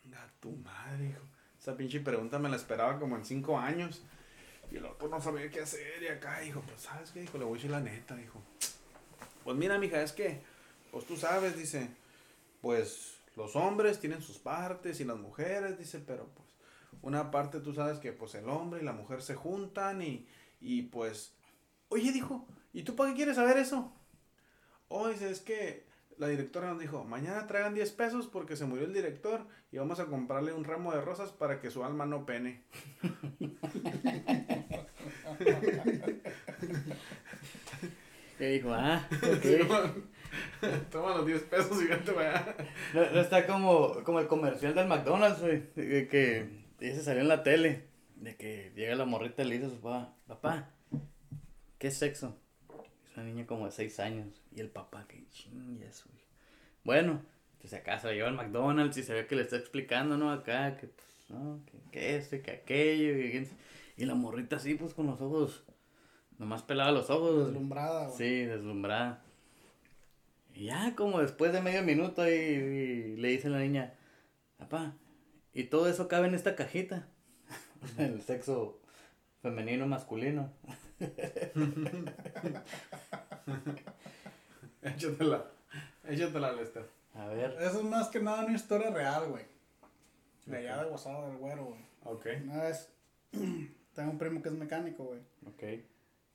Venga, 0.04 0.30
tu 0.40 0.52
madre, 0.52 1.10
hijo. 1.10 1.24
Esa 1.60 1.76
pinche 1.76 2.00
pregunta 2.00 2.40
me 2.40 2.50
la 2.50 2.56
esperaba 2.56 3.00
como 3.00 3.16
en 3.16 3.26
cinco 3.26 3.58
años. 3.58 4.02
Y 4.72 4.78
el 4.78 4.86
otro 4.86 5.10
no 5.10 5.20
sabía 5.20 5.50
qué 5.50 5.62
hacer. 5.62 6.02
Y 6.04 6.08
acá 6.08 6.40
dijo, 6.40 6.62
pues, 6.62 6.82
¿sabes 6.82 7.12
qué? 7.12 7.22
Dijo, 7.22 7.38
le 7.38 7.46
voy 7.46 7.54
a 7.54 7.56
decir 7.56 7.72
la 7.72 7.82
neta, 7.82 8.16
dijo. 8.16 8.42
Pues 9.44 9.58
mira, 9.58 9.78
mija, 9.78 10.02
es 10.02 10.14
que, 10.14 10.42
pues 10.92 11.06
tú 11.06 11.18
sabes, 11.18 11.58
dice, 11.58 11.90
pues 12.62 13.18
los 13.36 13.56
hombres 13.56 14.00
tienen 14.00 14.22
sus 14.22 14.38
partes 14.38 15.00
y 15.00 15.06
las 15.06 15.18
mujeres, 15.18 15.78
dice, 15.78 16.00
pero 16.00 16.28
pues 16.36 16.50
una 17.02 17.32
parte 17.32 17.60
tú 17.60 17.74
sabes 17.74 18.00
que 18.00 18.12
pues 18.12 18.36
el 18.36 18.50
hombre 18.50 18.82
y 18.82 18.86
la 18.86 18.94
mujer 18.94 19.22
se 19.22 19.36
juntan 19.36 20.02
y, 20.02 20.28
y 20.60 20.84
pues, 20.84 21.34
oye, 21.90 22.12
dijo, 22.12 22.48
¿y 22.74 22.84
tú 22.84 22.96
para 22.96 23.12
qué 23.12 23.18
quieres 23.18 23.36
saber 23.36 23.58
eso? 23.58 23.94
Oh, 24.88 25.08
dice, 25.08 25.30
es 25.30 25.42
que 25.42 25.88
la 26.18 26.28
directora 26.28 26.70
nos 26.70 26.80
dijo, 26.80 27.04
mañana 27.06 27.48
traigan 27.48 27.74
10 27.74 27.92
pesos 27.92 28.28
porque 28.28 28.58
se 28.58 28.66
murió 28.66 28.86
el 28.86 28.94
director 28.94 29.46
y 29.72 29.78
vamos 29.78 30.00
a 30.00 30.08
comprarle 30.08 30.52
un 30.52 30.66
ramo 30.66 30.92
de 30.92 31.02
rosas 31.02 31.32
para 31.32 31.62
que 31.62 31.72
su 31.72 31.84
alma 31.84 32.06
no 32.06 32.26
pene. 32.26 32.64
Y 38.40 38.46
dijo, 38.46 38.74
ah, 38.74 39.06
ok. 39.12 40.09
Toma 40.92 41.16
los 41.18 41.26
10 41.26 41.42
pesos 41.44 41.82
y 41.82 41.88
vete 41.88 42.12
para 42.12 42.30
allá. 42.40 42.56
No, 42.94 43.12
no 43.12 43.20
está 43.20 43.46
como, 43.48 44.04
como 44.04 44.20
el 44.20 44.28
comercial 44.28 44.76
del 44.76 44.88
McDonald's, 44.88 45.42
güey. 45.42 45.64
de 45.76 46.08
Que 46.08 46.50
ese 46.80 47.04
salió 47.04 47.22
en 47.22 47.28
la 47.28 47.44
tele. 47.44 47.88
De 48.16 48.36
que 48.36 48.72
llega 48.76 48.96
la 48.96 49.06
morrita 49.06 49.44
y 49.44 49.48
le 49.48 49.56
dice 49.56 49.68
a 49.68 49.70
su 49.70 49.80
papá, 49.80 50.14
papá, 50.28 50.70
¿qué 51.78 51.88
es 51.88 51.98
sexo? 51.98 52.38
Es 53.10 53.16
una 53.16 53.26
niña 53.26 53.46
como 53.48 53.66
de 53.66 53.72
6 53.72 54.00
años. 54.02 54.42
Y 54.54 54.60
el 54.60 54.70
papá, 54.70 55.06
que 55.08 55.26
chingas, 55.30 56.04
güey. 56.06 56.20
Bueno, 56.84 57.22
pues 57.62 57.74
acá 57.74 57.98
se 58.00 58.08
la 58.08 58.14
lleva 58.14 58.28
al 58.28 58.36
McDonald's 58.36 58.98
y 58.98 59.04
se 59.04 59.14
ve 59.14 59.26
que 59.26 59.36
le 59.36 59.44
está 59.44 59.56
explicando, 59.56 60.18
¿no? 60.18 60.32
Acá, 60.32 60.76
que 60.78 60.88
pues, 60.88 61.08
no, 61.30 61.62
que, 61.66 61.78
que 61.92 62.16
esto 62.18 62.36
y 62.36 62.42
que 62.42 62.52
aquello. 62.52 63.18
Y, 63.18 63.32
que- 63.32 63.48
y 63.98 64.06
la 64.06 64.16
morrita 64.16 64.58
así, 64.58 64.76
pues 64.76 64.94
con 64.94 65.08
los 65.08 65.20
ojos, 65.22 65.64
nomás 66.38 66.64
pelaba 66.64 66.92
los 66.92 67.10
ojos. 67.10 67.48
Deslumbrada, 67.48 68.08
güey. 68.08 68.18
Sí, 68.18 68.46
deslumbrada. 68.46 69.24
Y 70.60 70.66
ya 70.66 70.94
como 70.94 71.22
después 71.22 71.54
de 71.54 71.62
medio 71.62 71.82
minuto 71.84 72.28
y, 72.30 72.34
y 72.34 73.16
le 73.16 73.30
dice 73.30 73.48
la 73.48 73.60
niña, 73.60 73.94
papá, 74.58 74.94
¿y 75.54 75.64
todo 75.64 75.88
eso 75.88 76.10
cabe 76.10 76.28
en 76.28 76.36
esta 76.36 76.58
cajita? 76.58 77.08
El 77.98 78.22
sexo 78.22 78.82
femenino 79.42 79.88
masculino. 79.88 80.52
Échatela. 84.82 85.46
Échatela, 86.10 86.52
Lester. 86.52 86.90
A 87.14 87.28
ver. 87.28 87.56
Eso 87.62 87.80
es 87.80 87.86
más 87.86 88.10
que 88.10 88.20
nada 88.20 88.44
una 88.44 88.58
historia 88.58 88.90
real, 88.90 89.30
güey. 89.30 89.46
De 90.46 90.58
allá 90.58 90.84
de 90.84 90.90
Guasado 90.90 91.30
del 91.30 91.38
Güero, 91.38 91.68
güey. 91.68 91.80
Ok. 92.04 92.28
Una 92.44 92.64
vez, 92.64 92.90
tengo 93.96 94.12
un 94.12 94.18
primo 94.18 94.42
que 94.42 94.50
es 94.50 94.56
mecánico, 94.56 95.06
güey. 95.06 95.22
Ok. 95.48 95.64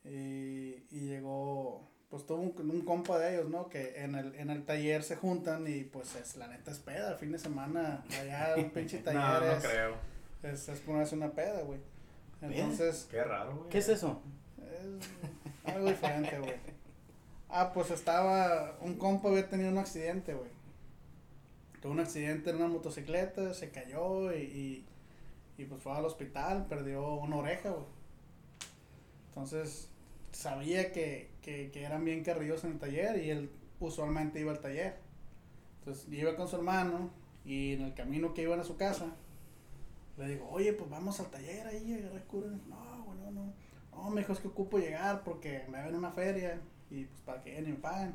Y, 0.06 0.86
y 0.90 1.00
llegó, 1.00 1.90
pues 2.14 2.26
tuvo 2.28 2.42
un, 2.42 2.70
un 2.70 2.82
compa 2.82 3.18
de 3.18 3.34
ellos, 3.34 3.50
¿no? 3.50 3.68
Que 3.68 4.00
en 4.04 4.14
el, 4.14 4.36
en 4.36 4.48
el 4.48 4.64
taller 4.64 5.02
se 5.02 5.16
juntan 5.16 5.66
y 5.66 5.82
pues 5.82 6.14
es, 6.14 6.36
la 6.36 6.46
neta 6.46 6.70
es 6.70 6.78
peda, 6.78 7.10
el 7.10 7.18
fin 7.18 7.32
de 7.32 7.40
semana, 7.40 8.04
allá 8.08 8.54
un 8.56 8.70
pinche 8.72 8.98
taller 8.98 9.20
No, 9.20 9.40
no 9.40 9.50
es, 9.50 9.64
creo. 9.66 9.96
es, 10.44 10.68
es 10.68 10.78
ponerse 10.78 11.16
una 11.16 11.32
peda, 11.32 11.62
güey. 11.62 11.80
Entonces, 12.40 13.08
Qué 13.10 13.24
raro, 13.24 13.56
güey. 13.56 13.68
¿Qué 13.68 13.78
es 13.78 13.88
eso? 13.88 14.22
es 14.60 15.74
algo 15.74 15.88
diferente, 15.88 16.38
güey. 16.38 16.54
Ah, 17.48 17.72
pues 17.74 17.90
estaba, 17.90 18.78
un 18.80 18.96
compa 18.96 19.28
había 19.30 19.48
tenido 19.48 19.72
un 19.72 19.78
accidente, 19.78 20.34
güey. 20.34 20.50
Tuvo 21.82 21.94
un 21.94 21.98
accidente 21.98 22.50
en 22.50 22.56
una 22.58 22.68
motocicleta, 22.68 23.54
se 23.54 23.70
cayó 23.70 24.32
y, 24.32 24.38
y, 24.38 24.86
y, 25.58 25.64
pues 25.64 25.82
fue 25.82 25.90
al 25.90 26.04
hospital, 26.04 26.66
perdió 26.68 27.14
una 27.14 27.38
oreja, 27.38 27.70
güey. 27.70 27.86
Entonces, 29.30 29.88
sabía 30.34 30.92
que, 30.92 31.30
que, 31.42 31.70
que 31.70 31.82
eran 31.84 32.04
bien 32.04 32.24
carrillos 32.24 32.64
en 32.64 32.72
el 32.72 32.78
taller 32.78 33.22
y 33.22 33.30
él 33.30 33.50
usualmente 33.80 34.40
iba 34.40 34.52
al 34.52 34.60
taller. 34.60 34.98
Entonces, 35.80 36.10
iba 36.12 36.36
con 36.36 36.48
su 36.48 36.56
hermano 36.56 37.10
y 37.44 37.74
en 37.74 37.82
el 37.82 37.94
camino 37.94 38.34
que 38.34 38.42
iban 38.42 38.60
a 38.60 38.64
su 38.64 38.76
casa, 38.76 39.14
le 40.16 40.28
digo, 40.28 40.48
oye, 40.50 40.72
pues 40.72 40.88
vamos 40.88 41.18
al 41.20 41.30
taller 41.30 41.66
ahí, 41.66 41.94
agarrar 41.94 42.24
cura. 42.24 42.48
No, 42.68 43.04
bueno, 43.04 43.30
no. 43.30 43.52
No, 43.92 44.10
me 44.10 44.20
dijo, 44.20 44.32
es 44.32 44.40
que 44.40 44.48
ocupo 44.48 44.78
llegar 44.78 45.22
porque 45.24 45.64
me 45.68 45.82
ven 45.82 45.94
una 45.94 46.10
feria 46.10 46.60
y 46.90 47.04
pues 47.04 47.20
para 47.22 47.42
que 47.42 47.50
lleguen 47.50 47.68
y 47.68 47.72
me 47.72 47.78
paguen. 47.78 48.14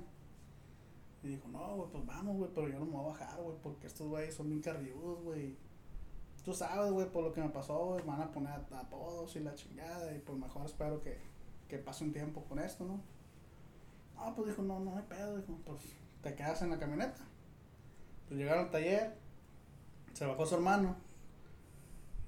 Y 1.23 1.27
dijo, 1.27 1.47
no, 1.49 1.75
güey, 1.75 1.89
pues 1.91 2.05
vamos, 2.05 2.37
güey, 2.37 2.49
pero 2.53 2.69
yo 2.69 2.79
no 2.79 2.85
me 2.85 2.91
voy 2.91 3.05
a 3.05 3.07
bajar, 3.09 3.41
güey, 3.41 3.57
porque 3.61 3.87
estos 3.87 4.07
güeyes 4.07 4.33
son 4.33 4.49
bien 4.49 4.61
carrilludos, 4.61 5.21
güey. 5.21 5.55
Tú 6.43 6.53
sabes, 6.53 6.91
güey, 6.91 7.11
por 7.11 7.23
lo 7.23 7.33
que 7.33 7.41
me 7.41 7.49
pasó, 7.49 7.77
güey, 7.87 8.05
van 8.05 8.21
a 8.21 8.31
poner 8.31 8.53
a, 8.53 8.79
a 8.79 9.25
y 9.35 9.39
la 9.39 9.53
chingada, 9.55 10.15
y 10.15 10.19
pues 10.19 10.37
mejor 10.37 10.65
espero 10.65 11.01
que, 11.01 11.17
que 11.69 11.77
pase 11.77 12.03
un 12.03 12.11
tiempo 12.11 12.43
con 12.45 12.59
esto, 12.59 12.83
¿no? 12.83 12.99
No, 14.15 14.35
pues 14.35 14.49
dijo, 14.49 14.63
no, 14.63 14.79
no 14.81 14.97
hay 14.97 15.03
pedo, 15.03 15.37
dijo, 15.37 15.57
pues 15.65 15.79
te 16.21 16.35
quedas 16.35 16.61
en 16.61 16.71
la 16.71 16.79
camioneta. 16.79 17.23
Pues 18.27 18.39
llegaron 18.39 18.65
al 18.65 18.71
taller, 18.71 19.15
se 20.13 20.25
bajó 20.25 20.45
su 20.45 20.55
hermano, 20.55 20.97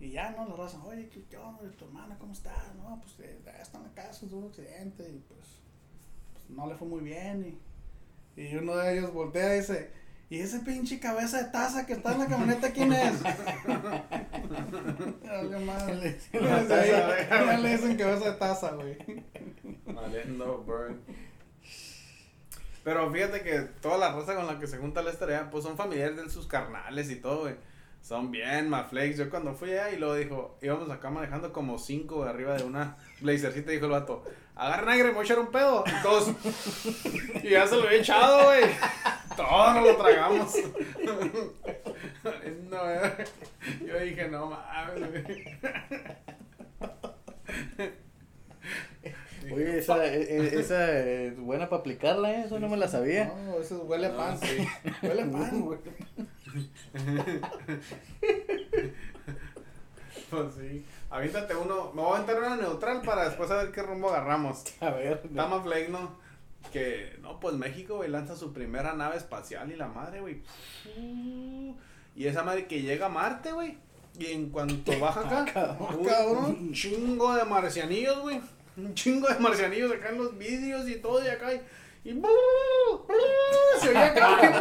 y 0.01 0.09
ya, 0.09 0.31
¿no? 0.31 0.47
La 0.47 0.55
raza, 0.55 0.83
oye, 0.83 1.09
¿qué, 1.09 1.23
qué 1.29 1.37
onda? 1.37 1.61
¿Tu 1.77 1.85
hermana 1.85 2.17
cómo 2.17 2.33
está? 2.33 2.51
No, 2.75 2.99
pues 3.01 3.19
eh, 3.19 3.39
ya 3.45 3.51
está 3.51 3.77
en 3.77 3.83
la 3.83 3.93
casa, 3.93 4.25
tuvo 4.27 4.39
un 4.39 4.47
accidente 4.47 5.07
y 5.07 5.23
pues, 5.27 5.59
pues, 6.33 6.49
no 6.49 6.65
le 6.67 6.75
fue 6.75 6.87
muy 6.87 7.01
bien. 7.01 7.59
Y, 8.35 8.41
y 8.41 8.55
uno 8.55 8.75
de 8.77 8.97
ellos 8.97 9.13
voltea 9.13 9.55
y 9.55 9.59
dice, 9.59 9.91
¿y 10.31 10.39
ese 10.39 10.61
pinche 10.61 10.99
cabeza 10.99 11.43
de 11.43 11.51
taza 11.51 11.85
que 11.85 11.93
está 11.93 12.13
en 12.13 12.19
la 12.19 12.27
camioneta 12.27 12.71
quién 12.71 12.93
es? 12.93 13.21
Dale 15.23 15.59
madre. 15.59 16.17
Ya 16.31 17.57
le 17.59 17.69
dicen 17.69 17.97
cabeza 17.97 18.31
de 18.31 18.37
taza, 18.37 18.71
güey. 18.71 18.97
Valiendo, 19.85 20.63
burn. 20.63 21.01
Pero 22.85 23.11
fíjate 23.11 23.41
que 23.41 23.59
toda 23.81 23.97
la 23.97 24.13
raza 24.13 24.35
con 24.35 24.47
la 24.47 24.57
que 24.57 24.67
se 24.67 24.77
junta 24.77 25.01
Lester 25.01 25.29
ya, 25.29 25.49
pues 25.49 25.65
son 25.65 25.75
familiares 25.75 26.15
de 26.15 26.29
sus 26.29 26.47
carnales 26.47 27.11
y 27.11 27.17
todo, 27.17 27.41
güey. 27.41 27.55
Son 28.01 28.31
bien 28.31 28.67
maflex. 28.69 29.17
Yo 29.17 29.29
cuando 29.29 29.53
fui 29.53 29.71
allá 29.71 29.91
y 29.91 29.97
luego 29.97 30.15
dijo, 30.15 30.57
íbamos 30.61 30.89
acá 30.89 31.09
manejando 31.09 31.51
como 31.53 31.77
cinco 31.77 32.23
arriba 32.23 32.55
de 32.57 32.63
una 32.63 32.97
blazercita, 33.21 33.71
dijo 33.71 33.85
el 33.85 33.91
vato, 33.91 34.23
agarren 34.55 34.89
aire, 34.89 35.03
me 35.09 35.11
voy 35.11 35.21
a 35.21 35.23
echar 35.23 35.39
un 35.39 35.51
pedo. 35.51 35.83
Y 35.87 36.01
todos, 36.03 36.29
y 37.43 37.49
ya 37.49 37.65
se 37.67 37.75
lo 37.77 37.83
había 37.83 37.99
echado, 37.99 38.45
güey. 38.45 38.63
Todos 39.37 39.75
nos 39.75 39.83
lo 39.85 39.95
tragamos. 39.97 40.53
no, 42.69 42.83
güey. 42.83 43.87
yo 43.87 43.99
dije, 43.99 44.27
no 44.29 44.47
mames. 44.47 45.25
Oye, 49.51 49.79
esa, 49.79 50.05
e- 50.05 50.21
e- 50.37 50.59
esa 50.59 50.99
es 50.99 51.39
buena 51.39 51.67
para 51.67 51.79
aplicarla, 51.81 52.31
¿eh? 52.31 52.43
Eso 52.45 52.59
no 52.59 52.69
me 52.69 52.77
la 52.77 52.87
sabía. 52.87 53.33
No, 53.45 53.59
eso 53.59 53.81
huele 53.83 54.07
a 54.07 54.09
No, 54.09 54.17
pan. 54.17 54.37
sí. 54.39 54.67
Huele 55.01 55.23
a 55.23 55.31
pan, 55.31 55.61
güey. 55.61 55.79
Pues 60.31 60.53
sí. 60.55 60.85
Aviéntate 61.09 61.55
uno. 61.55 61.91
Me 61.93 62.01
voy 62.01 62.13
a 62.13 62.15
aventar 62.15 62.37
una 62.37 62.55
neutral 62.55 63.01
para 63.01 63.25
después 63.25 63.49
saber 63.49 63.71
qué 63.71 63.81
rumbo 63.81 64.09
agarramos. 64.09 64.63
A 64.79 64.91
ver. 64.91 65.21
Tama 65.35 65.61
Flake, 65.61 65.89
¿no? 65.89 66.15
Que, 66.71 67.17
no, 67.21 67.39
pues 67.39 67.55
México, 67.55 67.97
güey, 67.97 68.09
lanza 68.09 68.35
su 68.35 68.53
primera 68.53 68.93
nave 68.93 69.17
espacial 69.17 69.71
y 69.71 69.75
la 69.75 69.87
madre, 69.87 70.21
güey. 70.21 70.41
Y 72.15 72.27
esa 72.27 72.43
madre 72.43 72.65
que 72.65 72.81
llega 72.81 73.07
a 73.07 73.09
Marte, 73.09 73.51
güey. 73.51 73.77
Y 74.17 74.27
en 74.27 74.49
cuanto 74.49 74.97
baja 74.99 75.21
acá, 75.41 75.77
uy, 75.79 76.05
cabrón. 76.05 76.45
un 76.45 76.73
chingo 76.73 77.33
de 77.33 77.43
marcianillos, 77.43 78.21
güey. 78.21 78.41
Un 78.77 78.93
chingo 78.93 79.27
de 79.27 79.39
marcianillos 79.39 79.91
acá 79.91 80.09
en 80.09 80.17
los 80.17 80.37
vídeos 80.37 80.87
y 80.87 80.95
todo, 80.95 81.23
y 81.25 81.27
acá. 81.27 81.53
Y, 81.53 81.61
y 82.03 82.19
se 83.79 83.89
oye 83.89 83.97
acá, 83.97 84.37
güey. 84.39 84.53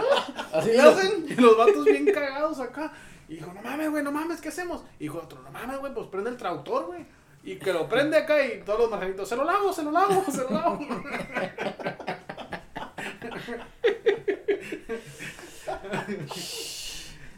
Así 0.53 0.70
¿Qué 0.70 0.76
lo- 0.83 0.90
hacen? 0.90 1.26
Y 1.29 1.35
los 1.35 1.57
vatos 1.57 1.85
bien 1.85 2.07
cagados 2.12 2.61
acá. 2.61 2.92
Y 3.29 3.37
dijo, 3.37 3.53
no 3.53 3.62
mames, 3.62 3.90
güey, 3.90 4.03
no 4.03 4.12
mames, 4.12 4.40
¿qué 4.40 4.48
hacemos? 4.48 4.83
Y 4.98 5.05
dijo 5.05 5.18
otro, 5.18 5.40
no 5.42 5.50
mames, 5.50 5.79
güey, 5.79 5.94
pues 5.94 6.07
prende 6.09 6.31
el 6.31 6.37
tractor, 6.37 6.87
güey. 6.87 7.07
Y 7.42 7.57
que 7.57 7.72
lo 7.72 7.88
prende 7.88 8.18
acá 8.18 8.44
y 8.44 8.61
todos 8.62 8.81
los 8.81 8.90
marcianitos, 8.90 9.29
se 9.29 9.37
lo 9.37 9.44
lavo, 9.44 9.72
se 9.72 9.83
lo 9.83 9.90
lavo, 9.92 10.24
se 10.31 10.42
lo 10.42 10.50
lavo. 10.50 10.79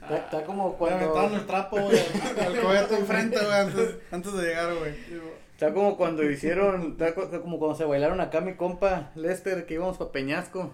Está, 0.02 0.16
está 0.16 0.44
como 0.44 0.76
aventaron 0.80 1.10
cuando. 1.12 1.36
el 1.36 1.46
trapo, 1.46 1.80
güey, 1.80 1.98
al 2.44 2.60
cohete 2.60 2.94
enfrente, 2.96 3.38
güey, 3.38 3.52
antes, 3.60 3.96
antes 4.10 4.32
de 4.32 4.42
llegar, 4.42 4.74
güey. 4.74 4.94
Está 5.62 5.74
como 5.74 5.96
cuando 5.96 6.28
hicieron. 6.28 6.92
Está 6.92 7.14
co- 7.14 7.30
como 7.40 7.58
cuando 7.60 7.76
se 7.76 7.84
bailaron 7.84 8.20
acá 8.20 8.40
mi 8.40 8.54
compa 8.54 9.12
Lester, 9.14 9.64
que 9.64 9.74
íbamos 9.74 9.96
para 9.96 10.10
Peñasco. 10.10 10.72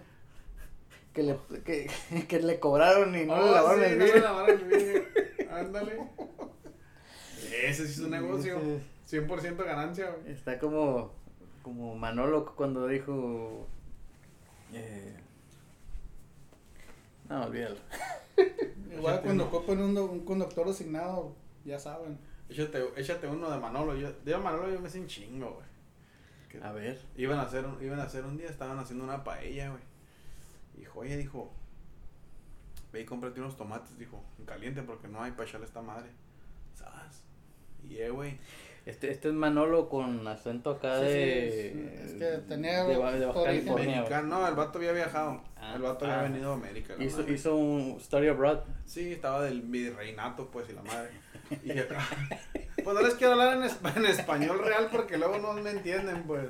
Que 1.13 1.23
le, 1.25 1.37
que, 1.65 1.91
que 2.29 2.41
le 2.41 2.59
cobraron 2.59 3.15
y 3.15 3.27
no 3.27 3.37
le 3.37 3.43
Oh, 3.43 3.53
lavaron 3.53 3.85
sí, 3.85 3.91
el 3.91 3.99
no 3.99 4.05
le 4.05 4.13
vidrio. 4.13 4.23
lavaron 4.25 4.61
el 4.61 4.65
vidrio. 4.65 5.03
Ándale. 5.51 5.99
Ese 7.65 7.87
sí 7.87 7.93
es 7.93 7.99
un 7.99 8.11
negocio. 8.13 8.59
100% 9.11 9.57
ganancia, 9.65 10.11
güey. 10.11 10.33
Está 10.33 10.59
como. 10.59 11.13
Como 11.63 11.95
Manolo 11.95 12.55
cuando 12.57 12.87
dijo. 12.87 13.67
Eh, 14.73 15.15
no, 17.29 17.45
olvídalo. 17.45 17.77
Igual 18.97 19.21
cuando 19.21 19.45
ocupen 19.45 19.81
un, 19.83 19.99
un 19.99 20.21
conductor 20.25 20.67
designado, 20.67 21.35
ya 21.67 21.79
saben. 21.79 22.19
Échate, 22.49 22.83
échate 22.97 23.27
uno 23.27 23.51
de 23.51 23.59
Manolo. 23.59 23.95
Yo, 23.97 24.11
de 24.25 24.37
Manolo 24.39 24.71
yo 24.71 24.81
me 24.81 24.89
hice 24.89 25.01
un 25.01 25.07
chingo, 25.07 25.51
güey. 25.53 25.67
Que- 26.49 26.63
A 26.67 26.73
ver. 26.73 26.99
Iban 27.17 27.39
a 27.39 27.43
hacer 27.43 27.65
un, 27.67 27.83
iban 27.85 28.01
a 28.01 28.05
hacer 28.05 28.25
un 28.25 28.37
día, 28.39 28.49
estaban 28.49 28.79
haciendo 28.79 29.05
una 29.05 29.23
paella, 29.23 29.69
güey. 29.71 29.83
Dijo, 30.75 31.01
oye, 31.01 31.17
dijo, 31.17 31.53
ve 32.93 33.03
y 33.03 33.05
cómprate 33.05 33.41
unos 33.41 33.57
tomates, 33.57 33.99
dijo, 33.99 34.23
en 34.39 34.47
caliente 34.47 34.83
porque 34.83 35.09
no 35.09 35.23
hay 35.23 35.33
para 35.33 35.45
echarle 35.49 35.67
esta 35.67 35.83
madre. 35.83 36.09
¿Sabes? 36.75 37.23
Y 37.89 37.99
eh, 37.99 38.11
güey. 38.11 38.39
Este, 38.87 39.11
este 39.11 39.29
es 39.29 39.35
Manolo 39.35 39.91
con 39.91 40.27
acento 40.27 40.71
acá 40.71 41.01
Sí, 41.01 41.07
sí, 41.07 41.13
de. 41.13 42.03
es- 42.05 42.11
es 42.13 42.13
que 42.15 42.39
tenía 42.49 42.85
de, 42.85 42.95
de 42.95 43.27
Baja. 43.27 43.45
California. 43.45 43.97
Mexicano, 43.99 44.29
no, 44.41 44.49
el 44.49 44.55
vato 44.55 44.79
había 44.79 44.93
viajado. 44.93 45.43
Ah, 45.57 45.75
el 45.77 45.83
vato 45.83 46.07
ah. 46.07 46.15
había 46.21 46.31
venido 46.31 46.53
a 46.53 46.55
América. 46.55 46.95
Hizo, 46.99 47.19
madre. 47.19 47.35
hizo 47.35 47.57
un 47.57 47.97
Story 47.99 48.29
Abroad. 48.29 48.61
Sí, 48.87 49.13
estaba 49.13 49.43
del 49.45 49.61
virreinato, 49.61 50.51
pues, 50.51 50.71
y 50.71 50.73
la 50.73 50.83
madre. 50.83 51.11
Y 51.65 51.79
acá. 51.79 52.07
Pues 52.85 52.97
no 52.97 53.03
les 53.03 53.15
quiero 53.17 53.33
hablar 53.35 53.57
en, 53.59 53.65
espa- 53.65 53.95
en 53.97 54.07
español 54.07 54.61
real 54.61 54.89
porque 54.91 55.19
luego 55.19 55.39
no 55.39 55.53
me 55.53 55.71
entienden, 55.73 56.23
pues. 56.23 56.49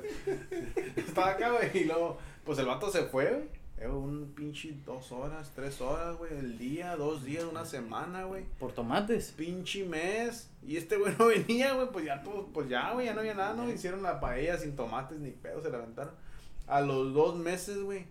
Estaba 0.95 1.31
acá, 1.31 1.51
güey, 1.51 1.69
y 1.79 1.83
luego, 1.85 2.17
pues 2.45 2.59
el 2.59 2.65
vato 2.67 2.89
se 2.91 3.03
fue, 3.05 3.29
güey. 3.29 3.49
Eh, 3.79 3.87
Un 3.87 4.31
pinche 4.35 4.73
dos 4.85 5.11
horas, 5.11 5.51
tres 5.55 5.81
horas, 5.81 6.15
güey, 6.17 6.31
el 6.37 6.57
día, 6.57 6.95
dos 6.95 7.25
días, 7.25 7.43
una 7.43 7.65
semana, 7.65 8.23
güey. 8.23 8.45
Por 8.59 8.71
tomates. 8.71 9.31
Pinche 9.35 9.83
mes. 9.83 10.49
Y 10.65 10.77
este 10.77 10.95
güey 10.97 11.13
no 11.17 11.25
venía, 11.27 11.73
güey, 11.73 11.89
pues 11.91 12.05
ya, 12.05 12.21
pues, 12.23 12.37
pues 12.53 12.69
ya, 12.69 12.93
güey, 12.93 13.07
ya 13.07 13.13
no 13.13 13.19
había 13.21 13.33
nada, 13.33 13.53
¿no? 13.55 13.69
Hicieron 13.69 14.01
la 14.03 14.19
paella 14.21 14.57
sin 14.57 14.75
tomates 14.77 15.19
ni 15.19 15.31
pedo, 15.31 15.61
se 15.61 15.69
la 15.71 15.77
aventaron. 15.79 16.13
A 16.67 16.79
los 16.79 17.13
dos 17.13 17.35
meses, 17.35 17.79
güey, 17.81 18.05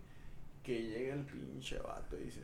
que 0.65 0.83
llega 0.83 1.15
el 1.15 1.25
pinche 1.25 1.79
vato 1.79 2.17
y 2.19 2.25
dice. 2.25 2.41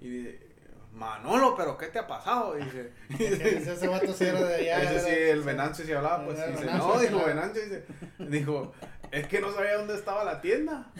Y 0.00 0.08
dice, 0.08 0.49
Manolo, 0.92 1.54
¿pero 1.56 1.78
qué 1.78 1.86
te 1.86 1.98
ha 1.98 2.06
pasado? 2.06 2.54
Dice. 2.54 2.92
Ese, 3.18 3.72
ese 3.72 3.88
vato 3.88 4.12
sí 4.12 4.24
era 4.24 4.42
de 4.42 4.54
allá. 4.54 4.82
Ese 4.82 5.00
sí, 5.00 5.14
el 5.30 5.42
Venancio 5.42 5.84
sí 5.84 5.92
hablaba, 5.92 6.24
pues. 6.24 6.38
Dice, 6.52 6.66
no, 6.66 6.98
dijo. 6.98 7.24
Venancio, 7.24 7.62
dice, 7.62 7.84
dijo, 8.18 8.72
es 9.10 9.26
que 9.26 9.40
no 9.40 9.52
sabía 9.52 9.76
dónde 9.76 9.94
estaba 9.94 10.24
la 10.24 10.40
tienda. 10.40 10.90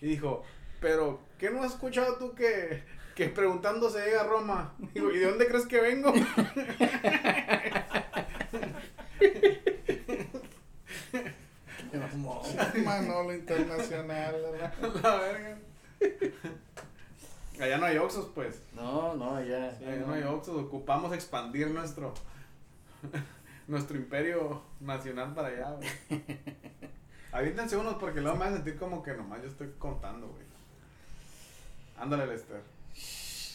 Y 0.00 0.08
dijo, 0.08 0.44
pero, 0.80 1.20
¿qué 1.38 1.50
no 1.50 1.62
has 1.62 1.72
escuchado 1.72 2.16
tú 2.16 2.34
que, 2.34 2.82
que 3.14 3.28
preguntando 3.28 3.90
se 3.90 4.04
llega 4.04 4.22
a 4.22 4.24
Roma? 4.24 4.74
Digo, 4.94 5.10
¿y 5.10 5.18
de 5.18 5.26
dónde 5.26 5.46
crees 5.46 5.66
que 5.66 5.80
vengo? 5.80 6.12
Manolo 12.84 13.34
Internacional. 13.34 14.32
¿verdad? 14.32 14.72
la 15.02 15.16
verga. 15.16 15.58
Allá 17.62 17.78
no 17.78 17.86
hay 17.86 17.98
Oxos, 17.98 18.30
pues. 18.34 18.62
No, 18.72 19.14
no, 19.14 19.42
ya. 19.42 19.68
Allá 19.68 20.04
no 20.06 20.12
hay 20.12 20.22
Oxos, 20.22 20.56
ocupamos 20.56 21.12
expandir 21.12 21.70
nuestro, 21.70 22.12
nuestro 23.68 23.96
imperio 23.96 24.62
nacional 24.80 25.34
para 25.34 25.48
allá, 25.48 25.70
güey. 25.72 25.88
Avítense 27.32 27.76
unos 27.78 27.94
porque 27.94 28.20
luego 28.20 28.36
me 28.36 28.44
va 28.44 28.50
a 28.50 28.54
sentir 28.54 28.76
como 28.76 29.02
que 29.02 29.14
nomás 29.14 29.40
yo 29.42 29.48
estoy 29.48 29.72
contando, 29.78 30.28
güey. 30.28 30.42
Ándale, 31.96 32.26
Lester. 32.26 32.60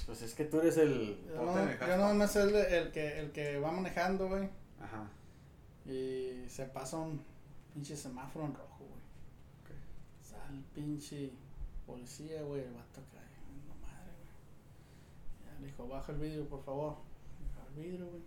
Pues 0.07 0.21
es 0.21 0.33
que 0.33 0.45
tú 0.45 0.61
eres 0.61 0.77
el. 0.77 1.19
Yo 1.27 1.35
no, 1.35 1.53
yo 1.53 1.65
hashtag. 1.67 1.99
no 1.99 2.13
me 2.13 2.27
sé 2.27 2.41
el, 2.43 2.55
el 2.55 2.91
que, 2.91 3.19
el 3.19 3.31
que 3.31 3.59
va 3.59 3.71
manejando, 3.71 4.29
güey. 4.29 4.49
Ajá. 4.81 5.09
Y 5.85 6.45
se 6.47 6.65
pasa 6.65 6.97
un 6.97 7.21
pinche 7.73 7.95
semáforo 7.95 8.45
en 8.45 8.53
rojo, 8.55 8.79
güey. 8.79 10.57
El 10.57 10.63
pinche 10.73 11.31
policía, 11.85 12.41
güey. 12.41 12.61
El 12.61 12.73
vato 12.73 13.01
cae. 13.11 13.21
No 13.67 13.75
madre, 13.85 14.11
güey. 14.17 15.45
Ya 15.45 15.46
le 15.59 15.67
dijo, 15.67 15.87
baja 15.87 16.11
el 16.11 16.19
vidrio, 16.19 16.47
por 16.47 16.63
favor. 16.63 16.97
Baja 17.55 17.67
el 17.75 17.83
vidrio, 17.83 18.07
güey. 18.07 18.21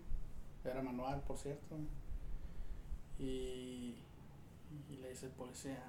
Era 0.65 0.83
manual, 0.83 1.23
por 1.27 1.39
cierto. 1.39 1.77
Y, 3.19 3.97
y 4.89 4.97
le 5.01 5.11
dice 5.11 5.27
el 5.27 5.33
policía, 5.33 5.83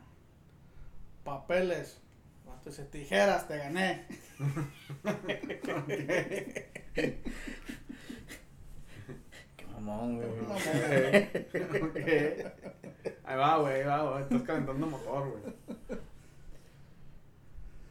papeles. 1.23 1.99
Dice, 2.65 2.83
tijeras, 2.85 3.47
te 3.47 3.57
gané. 3.57 4.05
Qué 9.57 9.65
mamón, 9.73 10.17
güey. 10.17 10.29
Ok. 11.83 11.97
Ahí 13.23 13.37
va, 13.37 13.57
güey, 13.57 13.73
ahí 13.75 13.83
va, 13.85 14.09
güey. 14.11 14.23
Estás 14.23 14.41
calentando 14.43 14.87
motor, 14.87 15.29
güey. 15.29 15.43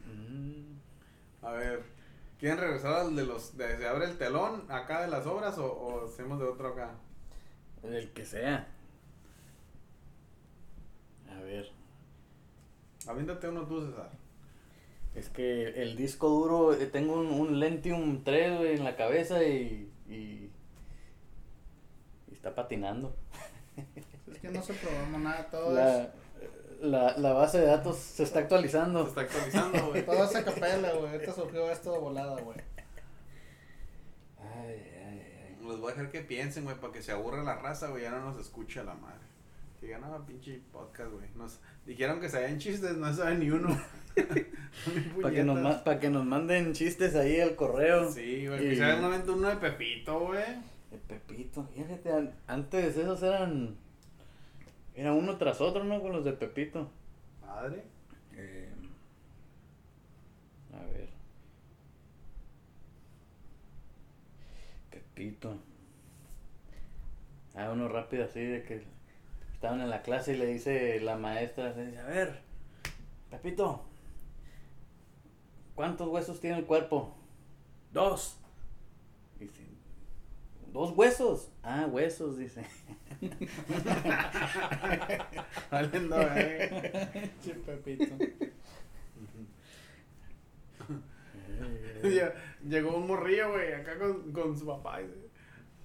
Mm, 0.07 0.77
A 1.41 1.51
ver, 1.51 1.83
¿quieren 2.41 2.57
regresar 2.57 2.93
al 2.95 3.15
de 3.15 3.23
los. 3.23 3.55
de 3.55 3.77
se 3.77 3.87
abre 3.87 4.05
el 4.05 4.17
telón 4.17 4.65
acá 4.67 5.01
de 5.01 5.07
las 5.07 5.27
obras 5.27 5.57
o, 5.59 5.71
o 5.71 6.07
hacemos 6.07 6.39
de 6.39 6.45
otro 6.45 6.69
acá? 6.69 6.89
el 7.83 8.11
que 8.11 8.25
sea. 8.25 8.67
A 11.29 11.39
ver. 11.41 11.71
Aviéntate 13.07 13.47
uno 13.47 13.65
tú, 13.67 13.85
César. 13.85 14.09
Es 15.15 15.29
que 15.29 15.69
el 15.81 15.95
disco 15.95 16.29
duro, 16.29 16.73
eh, 16.73 16.87
tengo 16.87 17.13
un, 17.13 17.27
un 17.27 17.59
Lentium 17.59 18.23
3 18.23 18.57
güey, 18.57 18.75
en 18.75 18.83
la 18.83 18.95
cabeza 18.95 19.43
y, 19.43 19.91
y, 20.07 20.49
y 22.27 22.33
está 22.33 22.55
patinando. 22.55 23.15
Es 24.27 24.39
que 24.39 24.49
no 24.49 24.61
se 24.63 24.73
programa 24.73 25.17
nada, 25.17 25.49
todo 25.49 25.77
es... 25.77 26.07
La, 26.81 27.15
la, 27.17 27.33
base 27.33 27.59
de 27.59 27.67
datos 27.67 27.97
se 27.97 28.23
está 28.23 28.39
Se 28.39 28.43
actualizando. 28.43 29.07
está 29.07 29.21
actualizando, 29.21 29.87
güey. 29.89 30.05
Todo 30.05 30.23
es 30.25 30.35
a 30.35 30.43
capela, 30.43 30.91
güey. 30.93 31.11
Ahorita 31.13 31.31
surgió 31.33 31.69
esto 31.71 31.91
de 31.93 31.99
volada, 31.99 32.41
güey. 32.41 32.57
Ay, 34.39 34.81
ay, 35.07 35.21
ay. 35.45 35.57
Les 35.67 35.77
voy 35.79 35.91
a 35.91 35.95
dejar 35.95 36.11
que 36.11 36.21
piensen, 36.21 36.63
güey, 36.63 36.75
para 36.79 36.91
que 36.93 37.01
se 37.01 37.11
aburra 37.11 37.43
la 37.43 37.55
raza, 37.55 37.89
güey, 37.89 38.03
ya 38.03 38.11
no 38.11 38.21
nos 38.31 38.39
escucha 38.39 38.83
la 38.83 38.95
madre. 38.95 39.19
Que 39.79 39.87
digan, 39.87 40.01
no, 40.01 40.25
pinche 40.25 40.59
podcast, 40.71 41.11
güey. 41.11 41.27
Nos 41.35 41.59
dijeron 41.85 42.19
que 42.19 42.29
sabían 42.29 42.59
chistes, 42.59 42.97
no 42.97 43.13
saben 43.13 43.39
ni 43.39 43.49
uno. 43.51 43.69
Para 45.21 45.33
que, 45.33 45.43
nos, 45.43 45.75
pa' 45.83 45.99
que 45.99 46.09
nos 46.09 46.25
manden 46.25 46.73
chistes 46.73 47.15
ahí 47.15 47.39
al 47.39 47.55
correo. 47.55 48.11
Sí, 48.11 48.47
güey, 48.47 48.65
Y- 48.65 48.69
que 48.69 48.75
se 48.77 49.31
uno 49.31 49.49
de 49.49 49.55
Pepito, 49.55 50.19
güey. 50.19 50.43
El 50.91 50.99
Pepito, 50.99 51.63
fíjate, 51.73 52.11
an- 52.11 52.33
antes 52.47 52.97
esos 52.97 53.21
eran. 53.23 53.75
Era 55.01 55.13
uno 55.13 55.35
tras 55.37 55.59
otro, 55.61 55.83
¿no? 55.83 55.99
Con 55.99 56.11
los 56.11 56.23
de 56.23 56.33
Pepito. 56.33 56.87
Madre. 57.41 57.83
Eh, 58.35 58.69
a 60.71 60.85
ver. 60.85 61.09
Pepito. 64.91 65.57
Ah, 67.55 67.71
uno 67.73 67.87
rápido 67.87 68.25
así 68.25 68.41
de 68.41 68.61
que 68.61 68.83
estaban 69.55 69.81
en 69.81 69.89
la 69.89 70.03
clase 70.03 70.35
y 70.35 70.37
le 70.37 70.45
dice 70.45 70.99
la 70.99 71.17
maestra, 71.17 71.73
le 71.73 71.87
dice, 71.87 71.97
a 71.97 72.05
ver, 72.05 72.39
Pepito, 73.31 73.83
¿cuántos 75.73 76.09
huesos 76.09 76.39
tiene 76.39 76.59
el 76.59 76.65
cuerpo? 76.65 77.15
Dos. 77.91 78.37
Dice, 79.39 79.65
¿dos 80.71 80.91
huesos? 80.95 81.51
Ah, 81.63 81.87
huesos, 81.89 82.37
dice. 82.37 82.65
Valiendo, 85.71 86.15
güey. 86.15 86.69
Sí, 87.41 87.53
Pepito. 87.65 88.15
Ya, 92.03 92.33
Llegó 92.67 92.95
un 92.95 93.07
morrillo, 93.07 93.51
güey, 93.51 93.73
acá 93.73 93.97
con, 93.97 94.31
con 94.31 94.57
su 94.57 94.65
papá. 94.65 95.01
Y 95.01 95.07
dice, 95.07 95.29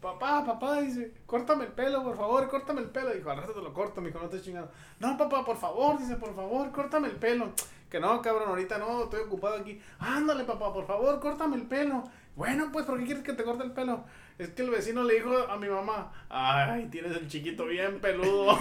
papá, 0.01 0.45
papá, 0.45 0.81
dice, 0.81 1.13
córtame 1.27 1.65
el 1.65 1.73
pelo, 1.73 2.03
por 2.03 2.17
favor, 2.17 2.49
córtame 2.49 2.81
el 2.81 2.91
pelo. 2.91 3.13
Dijo, 3.13 3.31
al 3.31 3.39
rato 3.39 3.53
te 3.53 3.63
lo 3.63 3.73
corto, 3.73 4.01
mijo, 4.01 4.19
no 4.19 4.29
te 4.29 4.41
chingado. 4.41 4.71
No, 5.01 5.17
papá, 5.17 5.45
por 5.45 5.57
favor, 5.57 5.99
dice, 5.99 6.17
por 6.17 6.35
favor, 6.35 6.71
córtame 6.73 7.09
el 7.09 7.17
pelo. 7.17 7.53
Que 7.91 8.01
no, 8.01 8.21
cabrón, 8.21 8.49
ahorita 8.49 8.79
no, 8.79 9.05
estoy 9.05 9.21
ocupado 9.21 9.57
aquí. 9.57 9.81
Ándale, 9.99 10.45
papá, 10.45 10.73
por 10.73 10.87
favor, 10.87 11.21
córtame 11.21 11.57
el 11.57 11.67
pelo. 11.67 12.05
Bueno, 12.35 12.71
pues, 12.73 12.85
¿por 12.85 12.99
qué 12.99 13.07
quieres 13.07 13.25
que 13.25 13.33
te 13.33 13.45
corte 13.45 13.65
el 13.65 13.73
pelo? 13.73 14.05
Es 14.39 14.51
que 14.51 14.63
el 14.63 14.71
vecino 14.71 15.03
le 15.03 15.15
dijo 15.15 15.35
a 15.35 15.57
mi 15.57 15.69
mamá, 15.69 16.13
ay, 16.29 16.89
tienes 16.91 17.17
el 17.17 17.27
chiquito 17.27 17.65
bien 17.67 18.01
peludo. 18.01 18.59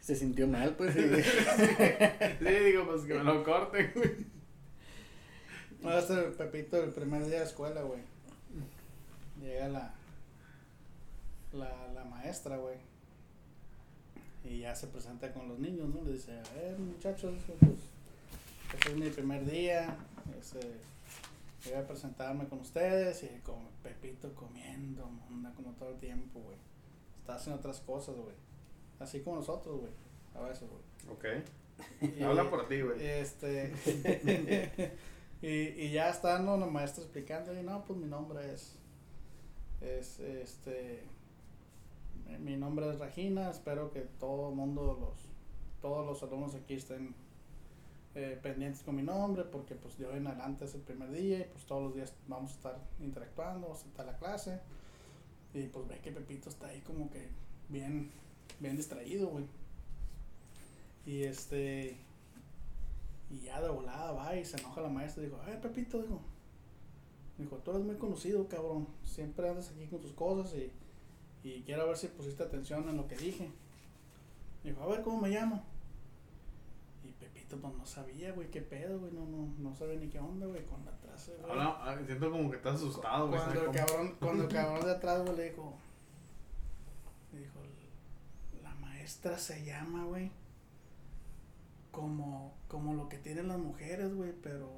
Se 0.00 0.14
sintió 0.16 0.46
mal, 0.46 0.74
pues. 0.76 0.94
Sí, 0.94 1.00
digo, 2.64 2.86
pues 2.86 3.02
que 3.02 3.14
me 3.14 3.24
lo 3.24 3.42
corten, 3.44 3.92
güey. 3.94 4.10
No, 5.80 5.96
es 5.96 6.08
el 6.10 6.32
Pepito 6.32 6.82
el 6.82 6.90
primer 6.90 7.26
día 7.26 7.40
de 7.40 7.46
escuela, 7.46 7.82
güey. 7.82 8.00
Llega 9.40 9.68
la, 9.68 9.94
la, 11.52 11.88
la 11.94 12.04
maestra, 12.04 12.56
güey. 12.56 12.76
Y 14.44 14.60
ya 14.60 14.74
se 14.74 14.86
presenta 14.86 15.32
con 15.32 15.48
los 15.48 15.58
niños, 15.58 15.88
¿no? 15.94 16.02
Le 16.02 16.12
dice, 16.12 16.32
a 16.32 16.54
ver, 16.54 16.78
muchachos, 16.78 17.34
pues, 17.46 17.60
este 18.74 18.90
es 18.90 18.96
mi 18.96 19.10
primer 19.10 19.44
día. 19.44 19.96
Este, 20.38 20.58
voy 21.66 21.74
a 21.74 21.86
presentarme 21.86 22.48
con 22.48 22.60
ustedes. 22.60 23.22
Y 23.24 23.40
como 23.44 23.68
Pepito 23.82 24.34
comiendo, 24.34 25.10
anda 25.28 25.52
como 25.54 25.72
todo 25.72 25.90
el 25.90 25.98
tiempo, 25.98 26.40
güey. 26.40 26.56
Está 27.20 27.34
haciendo 27.34 27.58
otras 27.58 27.80
cosas, 27.80 28.16
güey. 28.16 28.34
Así 28.98 29.20
como 29.20 29.36
nosotros, 29.36 29.80
güey. 29.80 29.92
A 30.34 30.40
veces, 30.48 30.68
güey. 30.68 31.14
Ok. 31.16 31.44
Y- 32.18 32.22
Habla 32.22 32.48
por 32.50 32.68
ti, 32.68 32.80
güey. 32.82 33.02
Este. 33.02 33.72
y, 35.42 35.48
y 35.48 35.90
ya 35.92 36.10
está, 36.10 36.38
¿no? 36.38 36.56
La 36.58 36.66
maestra 36.66 37.02
explicando. 37.04 37.58
Y 37.58 37.62
no, 37.62 37.84
pues 37.84 37.98
mi 37.98 38.06
nombre 38.06 38.52
es. 38.52 38.76
Es 39.80 40.20
este. 40.20 41.04
Mi- 42.38 42.56
nombre 42.56 42.88
es 42.90 42.98
Regina. 42.98 43.50
Espero 43.50 43.90
que 43.90 44.00
todo 44.18 44.50
mundo, 44.50 44.96
los. 45.00 45.28
Todos 45.80 46.04
los 46.06 46.22
alumnos 46.22 46.54
aquí 46.54 46.74
estén 46.74 47.14
eh, 48.14 48.38
pendientes 48.42 48.82
con 48.82 48.96
mi 48.96 49.02
nombre. 49.02 49.44
Porque, 49.44 49.74
pues 49.74 49.96
de 49.98 50.06
hoy 50.06 50.18
en 50.18 50.26
adelante 50.26 50.64
es 50.64 50.74
el 50.74 50.82
primer 50.82 51.10
día. 51.10 51.40
Y 51.40 51.44
pues 51.44 51.64
todos 51.66 51.82
los 51.82 51.94
días 51.94 52.14
vamos 52.28 52.52
a 52.52 52.54
estar 52.54 52.78
interactuando. 53.00 53.68
Vamos 53.68 53.84
a 53.84 53.86
estar 53.88 54.06
la 54.06 54.16
clase. 54.18 54.60
Y 55.54 55.64
pues 55.64 55.88
ve 55.88 55.98
que 55.98 56.12
Pepito 56.12 56.48
está 56.48 56.68
ahí 56.68 56.80
como 56.82 57.10
que 57.10 57.28
bien. 57.68 58.10
Bien 58.60 58.76
distraído, 58.76 59.28
güey. 59.28 59.44
Y 61.06 61.22
este. 61.22 61.96
Y 63.30 63.40
ya 63.42 63.60
de 63.60 63.68
volada 63.70 64.12
va 64.12 64.36
y 64.36 64.44
se 64.44 64.58
enoja 64.58 64.80
la 64.80 64.88
maestra. 64.88 65.22
Dijo, 65.22 65.38
ay, 65.46 65.58
Pepito, 65.62 66.02
dijo. 66.02 66.20
Dijo, 67.38 67.56
tú 67.58 67.70
eres 67.70 67.84
muy 67.84 67.94
conocido, 67.96 68.46
cabrón. 68.48 68.86
Siempre 69.04 69.48
andas 69.48 69.70
aquí 69.70 69.86
con 69.86 70.00
tus 70.00 70.12
cosas 70.12 70.52
y, 70.54 70.70
y 71.42 71.62
quiero 71.62 71.86
ver 71.86 71.96
si 71.96 72.08
pusiste 72.08 72.42
atención 72.42 72.88
en 72.88 72.96
lo 72.96 73.06
que 73.06 73.16
dije. 73.16 73.50
Dijo, 74.62 74.82
a 74.82 74.86
ver, 74.86 75.02
¿cómo 75.02 75.22
me 75.22 75.30
llamo? 75.30 75.64
Y 77.02 77.12
Pepito, 77.12 77.56
pues 77.58 77.74
no 77.74 77.86
sabía, 77.86 78.32
güey, 78.32 78.50
qué 78.50 78.60
pedo, 78.60 78.98
güey. 78.98 79.12
No, 79.12 79.24
no, 79.24 79.46
no 79.58 79.74
sabía 79.74 79.98
ni 79.98 80.08
qué 80.08 80.18
onda, 80.18 80.46
güey, 80.46 80.64
con 80.66 80.84
la 80.84 80.90
atrás, 80.90 81.30
güey. 81.38 81.50
Habla, 81.50 81.78
ah, 81.80 81.98
siento 82.04 82.30
como 82.30 82.50
que 82.50 82.56
estás 82.56 82.74
asustado, 82.76 83.28
güey. 83.28 83.40
Cuando 83.40 83.64
el 83.64 83.70
cabrón, 83.70 84.16
cuando 84.20 84.42
el 84.44 84.48
cabrón 84.50 84.84
de 84.84 84.92
atrás, 84.92 85.22
güey, 85.22 85.36
le 85.36 85.44
dijo, 85.44 85.78
le 87.32 87.40
dijo, 87.40 87.58
la 88.62 88.74
maestra 88.74 89.38
se 89.38 89.64
llama, 89.64 90.04
güey, 90.04 90.30
como, 91.90 92.54
como 92.68 92.92
lo 92.92 93.08
que 93.08 93.16
tienen 93.16 93.48
las 93.48 93.58
mujeres, 93.58 94.14
güey, 94.14 94.34
pero, 94.42 94.70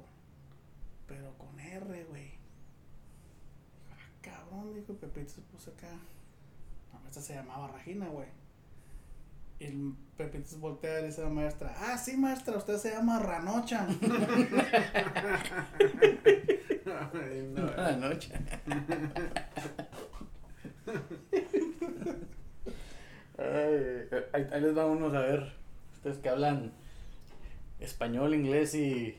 pero 1.07 1.37
con 1.37 1.59
R, 1.59 2.05
güey. 2.05 2.23
Dijo, 2.23 3.91
ah, 3.91 4.09
cabrón, 4.21 4.73
dijo 4.73 4.93
Pepito, 4.93 5.29
se 5.29 5.41
puso 5.41 5.71
acá. 5.71 5.99
La 6.93 6.99
maestra 6.99 7.21
se 7.21 7.33
llamaba 7.35 7.67
Regina, 7.67 8.07
güey. 8.07 8.27
Y 9.59 9.65
el 9.65 9.95
Pepito 10.17 10.47
se 10.47 10.57
voltea 10.57 10.99
y 10.99 11.01
le 11.01 11.07
dice 11.07 11.21
a 11.21 11.25
la 11.25 11.29
maestra, 11.31 11.75
ah, 11.77 11.97
sí, 11.97 12.15
maestra, 12.15 12.57
usted 12.57 12.77
se 12.77 12.91
llama 12.91 13.19
Ranocha. 13.19 13.87
No, 16.85 17.97
noche. 17.97 18.31
Ay, 23.37 24.07
ahí, 24.33 24.47
ahí 24.51 24.61
les 24.61 24.77
va 24.77 24.85
unos 24.85 25.13
a 25.13 25.21
ver. 25.21 25.53
Ustedes 25.93 26.17
que 26.17 26.29
hablan 26.29 26.73
español, 27.79 28.35
inglés 28.35 28.75
y. 28.75 29.17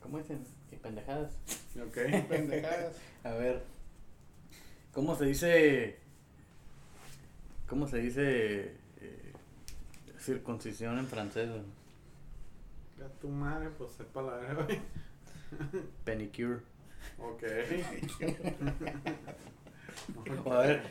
¿Cómo 0.00 0.18
dicen? 0.18 0.44
y 0.72 0.76
pendejadas. 0.76 1.32
Ok. 1.76 1.94
Pendejadas. 2.28 2.96
A 3.24 3.30
ver, 3.32 3.62
¿cómo 4.92 5.16
se 5.16 5.26
dice? 5.26 5.98
¿Cómo 7.70 7.86
se 7.86 7.98
dice 7.98 8.74
eh, 9.00 9.32
circuncisión 10.18 10.98
en 10.98 11.06
francés? 11.06 11.48
A 12.98 13.08
tu 13.20 13.28
madre, 13.28 13.70
pues 13.78 13.92
sepa 13.92 14.22
la 14.22 14.34
verga. 14.34 14.66
Penicure. 16.04 16.58
Ok. 17.18 17.42
A 20.46 20.58
ver, 20.58 20.82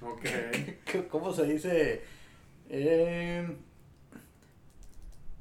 Ok. 0.00 0.24
¿cómo 1.10 1.32
se 1.32 1.44
dice? 1.46 2.02
Eh, 2.68 3.56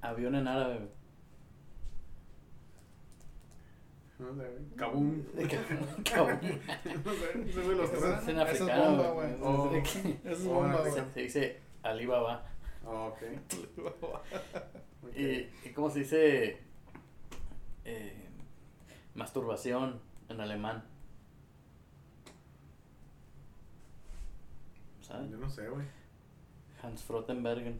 avión 0.01 0.35
en 0.35 0.47
árabe. 0.47 0.75
güey? 0.79 0.89
No 4.35 4.35
sé, 4.35 4.49
güey. 4.49 4.75
Kabum. 4.75 5.23
Cabrón. 6.03 6.39
No 7.03 7.13
sé, 7.13 7.49
ese 7.49 7.61
güey 7.61 7.77
los 7.77 7.89
Eso 7.91 7.99
trae. 7.99 8.19
Es 8.21 8.27
en 8.27 8.39
africano, 8.39 8.85
bomba, 8.85 9.11
güey. 9.11 9.33
Oh. 9.41 9.71
Es 9.75 10.45
Oh, 10.45 10.49
bomba, 10.53 10.77
güey. 10.81 10.91
Se, 10.91 11.11
se 11.13 11.21
dice 11.21 11.59
Alibaba. 11.83 12.45
Ah, 12.85 13.07
ok. 13.13 13.21
¿Y, 15.15 15.49
y 15.67 15.73
cómo 15.73 15.89
se 15.89 15.99
dice 15.99 16.61
eh, 17.85 18.29
masturbación 19.15 19.99
en 20.29 20.41
alemán? 20.41 20.83
¿Sabes? 25.01 25.29
Yo 25.31 25.37
no 25.37 25.49
sé, 25.49 25.67
güey. 25.67 25.85
Hans 26.83 27.03
Frottenbergen. 27.03 27.79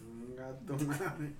Un 0.00 0.34
gato 0.36 0.74
madre. 0.86 1.32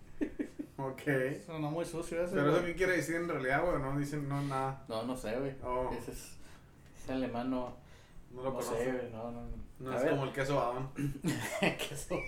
Ok. 0.78 1.02
Sonó 1.46 1.70
muy 1.70 1.84
sucio 1.84 2.22
ese. 2.22 2.34
Pero 2.34 2.56
eso 2.56 2.64
qué 2.66 2.74
quiere 2.74 2.96
decir 2.96 3.16
en 3.16 3.28
realidad, 3.28 3.64
güey. 3.64 3.80
No 3.80 3.98
dicen 3.98 4.28
no 4.28 4.40
nada. 4.42 4.84
No, 4.88 5.02
no 5.04 5.16
sé, 5.16 5.34
güey. 5.38 5.52
Oh. 5.64 5.90
Ese 5.98 6.12
es, 6.12 6.36
ese 7.02 7.12
alemán 7.12 7.50
no, 7.50 7.74
No 8.32 8.42
lo 8.42 8.50
no 8.50 8.54
conoce. 8.56 8.84
sé, 8.84 8.92
güey. 8.92 9.10
No, 9.12 9.30
no, 9.32 9.42
No 9.78 9.90
A 9.92 9.96
es 9.96 10.02
ver. 10.02 10.10
como 10.12 10.24
el 10.24 10.32
queso 10.32 10.60
Adón. 10.60 10.90
¿Qué 11.60 11.88
eso? 11.94 12.18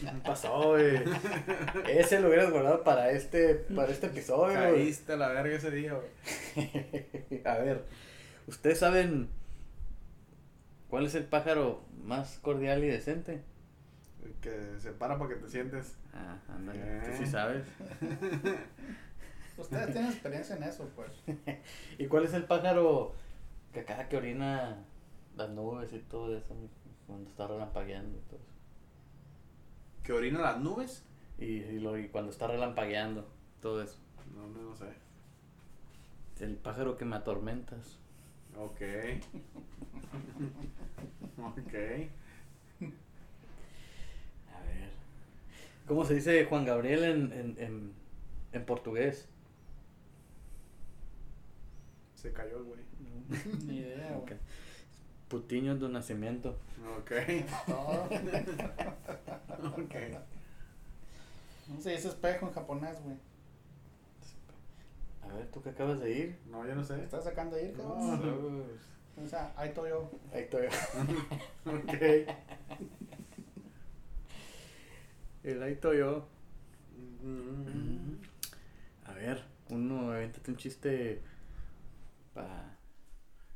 ¿Qué 0.00 0.12
pasó, 0.24 0.68
güey? 0.70 1.02
Ese 1.88 2.20
lo 2.20 2.28
hubieras 2.28 2.50
guardado 2.52 2.84
para 2.84 3.10
este, 3.10 3.54
para 3.56 3.90
este 3.90 4.06
episodio, 4.06 4.56
güey. 4.56 4.72
Caíste 4.74 5.14
a 5.14 5.16
la 5.16 5.28
verga 5.28 5.56
ese 5.56 5.70
día, 5.72 5.94
güey. 5.94 7.40
A 7.44 7.54
ver, 7.58 7.84
¿ustedes 8.46 8.78
saben 8.78 9.28
cuál 10.88 11.06
es 11.06 11.16
el 11.16 11.24
pájaro 11.24 11.82
más 12.04 12.38
cordial 12.42 12.84
y 12.84 12.88
decente? 12.88 13.42
Que 14.40 14.78
se 14.78 14.92
para 14.92 15.18
para 15.18 15.34
que 15.34 15.40
te 15.40 15.48
sientes. 15.48 15.96
Ah, 16.12 16.38
ándale, 16.48 16.78
tú 17.04 17.10
Eh. 17.10 17.14
sí 17.18 17.26
sabes. 17.26 17.66
Ustedes 19.58 19.92
tienen 19.92 20.10
experiencia 20.10 20.56
en 20.56 20.62
eso, 20.64 20.88
pues. 20.96 21.12
¿Y 21.98 22.06
cuál 22.06 22.24
es 22.24 22.34
el 22.34 22.44
pájaro 22.44 23.14
que 23.72 23.80
acá 23.80 24.08
que 24.08 24.16
orina 24.16 24.78
las 25.36 25.50
nubes 25.50 25.92
y 25.92 25.98
todo 26.00 26.36
eso? 26.36 26.54
Cuando 27.06 27.28
está 27.30 27.46
relampagueando 27.46 28.18
y 28.18 28.22
todo 28.22 28.40
eso. 28.40 28.52
¿Que 30.02 30.12
orina 30.12 30.40
las 30.40 30.58
nubes? 30.60 31.04
Y, 31.38 31.44
y 31.44 31.80
lo- 31.80 31.98
y 31.98 32.08
cuando 32.08 32.30
está 32.30 32.46
relampagueando, 32.46 33.28
todo 33.60 33.82
eso. 33.82 33.98
No, 34.34 34.46
no, 34.48 34.70
no 34.70 34.76
sé. 34.76 34.86
El 36.40 36.56
pájaro 36.56 36.96
que 36.96 37.04
me 37.04 37.16
atormentas. 37.16 37.98
Ok. 38.56 38.80
ok. 41.38 41.74
A 44.54 44.60
ver. 44.64 44.90
¿Cómo 45.86 46.04
se 46.04 46.14
dice 46.14 46.44
Juan 46.46 46.64
Gabriel 46.64 47.04
en, 47.04 47.32
en, 47.32 47.56
en, 47.58 47.92
en 48.52 48.64
portugués? 48.66 49.28
Se 52.14 52.32
cayó 52.32 52.58
el 52.58 52.64
güey. 52.64 52.80
Ni 53.66 53.78
idea, 53.78 54.08
güey. 54.16 54.20
Ok. 54.22 54.32
Putiño 55.28 55.76
de 55.76 55.88
nacimiento. 55.88 56.56
Ok. 56.98 57.12
Ok. 59.64 59.94
No 61.68 61.80
se 61.80 61.90
dice 61.90 62.08
espejo 62.08 62.46
en 62.48 62.52
japonés, 62.52 63.00
güey. 63.02 63.16
A 65.22 65.28
ver, 65.34 65.46
¿tú 65.52 65.62
que 65.62 65.70
acabas 65.70 66.00
de 66.00 66.10
ir? 66.10 66.38
No, 66.50 66.66
yo 66.66 66.74
no 66.74 66.82
sé. 66.84 66.96
¿Te 66.96 67.04
estás 67.04 67.24
sacando 67.24 67.56
ahí, 67.56 67.72
No. 67.76 67.94
cabrón? 67.94 68.64
O 69.24 69.26
sea, 69.28 69.52
ahí 69.56 69.68
estoy 69.68 69.90
yo. 69.90 70.10
Ahí 70.32 70.42
estoy. 70.42 70.66
Ok. 71.66 72.71
El 75.42 75.62
estoy 75.64 75.98
yo. 75.98 76.28
Mm. 77.22 78.14
A 79.06 79.12
ver, 79.14 79.42
uno, 79.70 80.12
avéntate 80.12 80.50
un 80.50 80.56
chiste 80.56 81.22
pa... 82.34 82.76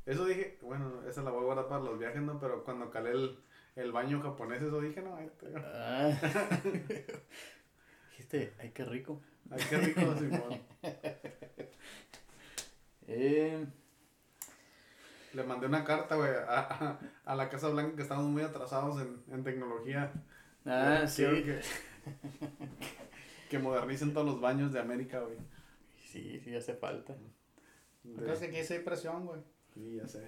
Eso 0.05 0.25
dije, 0.25 0.59
bueno, 0.63 1.03
esa 1.09 1.23
la 1.23 1.31
voy 1.31 1.41
a 1.43 1.45
guardar 1.47 1.69
para 1.69 1.83
los 1.85 1.99
viajes, 1.99 2.23
¿no? 2.23 2.39
Pero 2.39 2.63
cuando 2.65 2.91
calé 2.91 3.11
el, 3.11 3.39
el 3.75 3.93
baño 3.93 4.21
japonés, 4.23 4.63
eso 4.63 4.81
dije, 4.81 5.03
no, 5.03 5.17
ahí 5.17 5.29
te- 5.39 5.53
Ah. 5.57 6.11
Dijiste, 8.11 8.53
ay, 8.61 8.71
qué 8.71 8.85
rico. 8.85 9.21
Ay, 9.51 9.61
qué 9.69 9.77
rico, 9.79 10.01
Simón. 10.19 10.61
Eh, 13.09 13.65
Le 15.35 15.43
mandé 15.45 15.67
una 15.67 15.85
carta, 15.85 16.15
güey, 16.17 16.31
a, 16.31 16.61
a, 16.61 16.99
a 17.25 17.37
la 17.37 17.49
Casa 17.49 17.69
Blanca 17.69 17.97
que 17.97 18.03
estamos 18.03 18.25
muy 18.27 18.43
atrasados 18.43 19.01
en, 19.03 19.23
en 19.33 19.45
tecnología. 19.45 20.13
Ah, 20.67 21.07
sí. 21.07 21.23
Que, 21.25 21.61
que 23.51 23.59
modernicen 23.59 24.13
todos 24.13 24.27
los 24.27 24.41
baños 24.41 24.73
de 24.73 24.81
América, 24.81 25.21
güey. 25.21 25.37
Sí, 26.05 26.41
sí 26.41 26.55
hace 26.55 26.75
falta. 26.75 27.15
De- 27.15 28.11
Entonces 28.21 28.49
aquí 28.49 28.63
sí 28.65 28.75
hay 28.75 28.81
presión, 28.81 29.27
güey. 29.27 29.41
Sí, 29.75 29.97
ya 29.97 30.07
sé. 30.07 30.23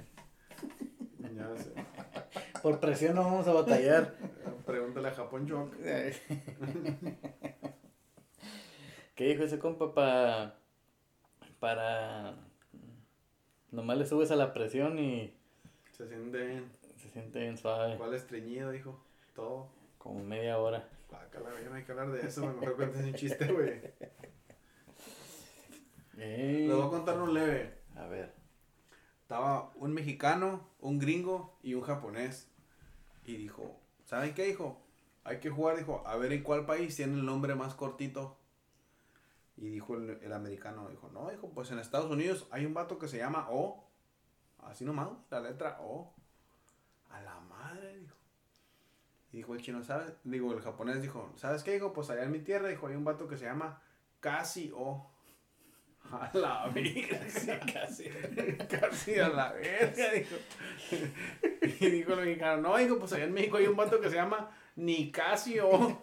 Ya 1.34 1.56
sé. 1.56 1.72
Por 2.62 2.80
presión 2.80 3.14
no 3.14 3.22
vamos 3.24 3.46
a 3.48 3.52
batallar. 3.52 4.14
Pregúntale 4.66 5.08
a 5.08 5.12
Japón 5.12 5.48
Jock. 5.48 5.74
¿Qué 9.14 9.24
dijo 9.24 9.42
ese 9.42 9.58
compa 9.58 9.94
pa, 9.94 10.54
para... 11.58 12.36
Nomás 13.70 13.98
le 13.98 14.06
subes 14.06 14.30
a 14.30 14.36
la 14.36 14.52
presión 14.54 14.98
y 14.98 15.34
Se 15.92 16.06
sienten. 16.08 16.70
se 16.96 17.10
siente 17.10 17.40
bien 17.40 17.56
suave. 17.58 17.96
¿Cuál 17.96 18.14
estreñido? 18.14 18.70
Dijo. 18.70 18.98
Todo. 19.34 19.68
Como 19.98 20.22
media 20.24 20.58
hora. 20.58 20.88
Guácala, 21.08 21.50
güey, 21.50 21.64
no 21.64 21.74
hay 21.74 21.84
que 21.84 21.92
hablar 21.92 22.10
de 22.12 22.26
eso. 22.26 22.46
Mejor 22.46 22.76
cuentes 22.76 23.04
un 23.04 23.14
chiste, 23.14 23.52
güey. 23.52 23.80
Eh, 26.16 26.64
Les 26.66 26.76
voy 26.76 26.86
a 26.86 26.90
contar 26.90 27.18
un 27.20 27.34
leve. 27.34 27.78
a 27.96 28.06
ver. 28.06 28.34
Estaba 29.22 29.70
un 29.76 29.92
mexicano, 29.92 30.68
un 30.80 30.98
gringo 30.98 31.58
y 31.62 31.74
un 31.74 31.82
japonés. 31.82 32.48
Y 33.24 33.36
dijo, 33.36 33.78
¿saben 34.06 34.34
qué? 34.34 34.46
Dijo, 34.46 34.80
hay 35.24 35.38
que 35.38 35.50
jugar, 35.50 35.76
dijo, 35.76 36.02
a 36.06 36.16
ver 36.16 36.32
en 36.32 36.42
cuál 36.42 36.64
país 36.64 36.96
tiene 36.96 37.14
el 37.14 37.26
nombre 37.26 37.54
más 37.54 37.74
cortito. 37.74 38.38
Y 39.56 39.68
dijo 39.68 39.96
el, 39.96 40.10
el 40.22 40.32
americano, 40.32 40.88
dijo, 40.88 41.10
no, 41.10 41.28
dijo, 41.30 41.50
pues 41.50 41.70
en 41.70 41.78
Estados 41.78 42.10
Unidos 42.10 42.46
hay 42.50 42.64
un 42.64 42.74
vato 42.74 42.98
que 42.98 43.08
se 43.08 43.18
llama 43.18 43.48
O. 43.50 43.84
Así 44.60 44.84
nomás, 44.84 45.08
la 45.30 45.40
letra 45.40 45.78
O. 45.80 46.14
A 47.10 47.20
la 47.20 47.38
madre, 47.40 47.96
dijo. 47.98 48.16
Y 49.32 49.38
dijo 49.38 49.54
el 49.54 49.60
chino, 49.60 49.82
¿sabes? 49.82 50.12
Digo, 50.24 50.52
el 50.52 50.60
japonés 50.62 51.02
dijo, 51.02 51.32
¿sabes 51.36 51.62
qué? 51.62 51.72
Dijo, 51.72 51.92
pues 51.92 52.08
allá 52.10 52.22
en 52.24 52.32
mi 52.32 52.38
tierra, 52.40 52.68
dijo, 52.68 52.86
hay 52.86 52.94
un 52.96 53.04
vato 53.04 53.28
que 53.28 53.36
se 53.36 53.44
llama 53.44 53.80
Casi 54.20 54.72
O. 54.74 55.10
A 56.10 56.30
la 56.32 56.66
verga. 56.74 57.18
Casi. 57.72 58.04
Casi 58.70 59.18
a 59.18 59.28
la 59.28 59.52
verga, 59.52 60.10
dijo. 60.12 60.36
Y 61.80 61.90
dijo 61.90 62.14
el 62.14 62.20
mexicano, 62.24 62.62
no, 62.62 62.76
dijo, 62.78 62.98
pues 62.98 63.12
allá 63.12 63.24
en 63.24 63.34
México 63.34 63.58
hay 63.58 63.66
un 63.66 63.76
vato 63.76 64.00
que 64.00 64.08
se 64.08 64.16
llama 64.16 64.50
Nicasio. 64.76 65.68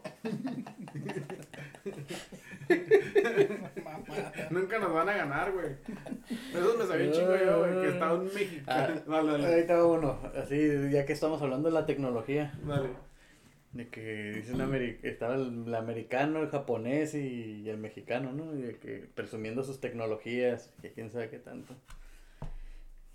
Nunca 4.51 4.79
nos 4.79 4.93
van 4.93 5.09
a 5.09 5.13
ganar, 5.13 5.51
güey. 5.51 5.75
Eso 6.53 6.75
me 6.77 6.85
sabía 6.85 7.11
chingo 7.11 7.35
yo, 7.37 7.59
güey, 7.59 7.81
que 7.81 7.87
estaba 7.89 8.13
un 8.13 8.27
Ah, 8.27 8.31
mexicano. 8.33 9.01
Dale, 9.07 9.31
dale. 9.31 9.47
ahorita 9.47 9.85
uno. 9.85 10.19
Así, 10.35 10.89
ya 10.91 11.05
que 11.05 11.13
estamos 11.13 11.41
hablando 11.41 11.69
de 11.69 11.73
la 11.73 11.85
tecnología. 11.85 12.53
Dale. 12.63 12.89
De 13.75 13.89
que 13.89 14.31
dice 14.31 14.53
un 14.53 14.61
ameri- 14.61 14.99
estaba 15.03 15.35
el, 15.35 15.75
americano, 15.75 16.41
el 16.41 16.49
japonés 16.49 17.13
y, 17.13 17.69
el 17.69 17.77
mexicano, 17.77 18.31
¿no? 18.31 18.55
Y 18.57 18.61
de 18.61 18.77
que 18.79 18.99
presumiendo 19.13 19.63
sus 19.65 19.81
tecnologías, 19.81 20.73
que 20.81 20.93
quién 20.93 21.11
sabe 21.11 21.29
qué 21.29 21.39
tanto. 21.39 21.75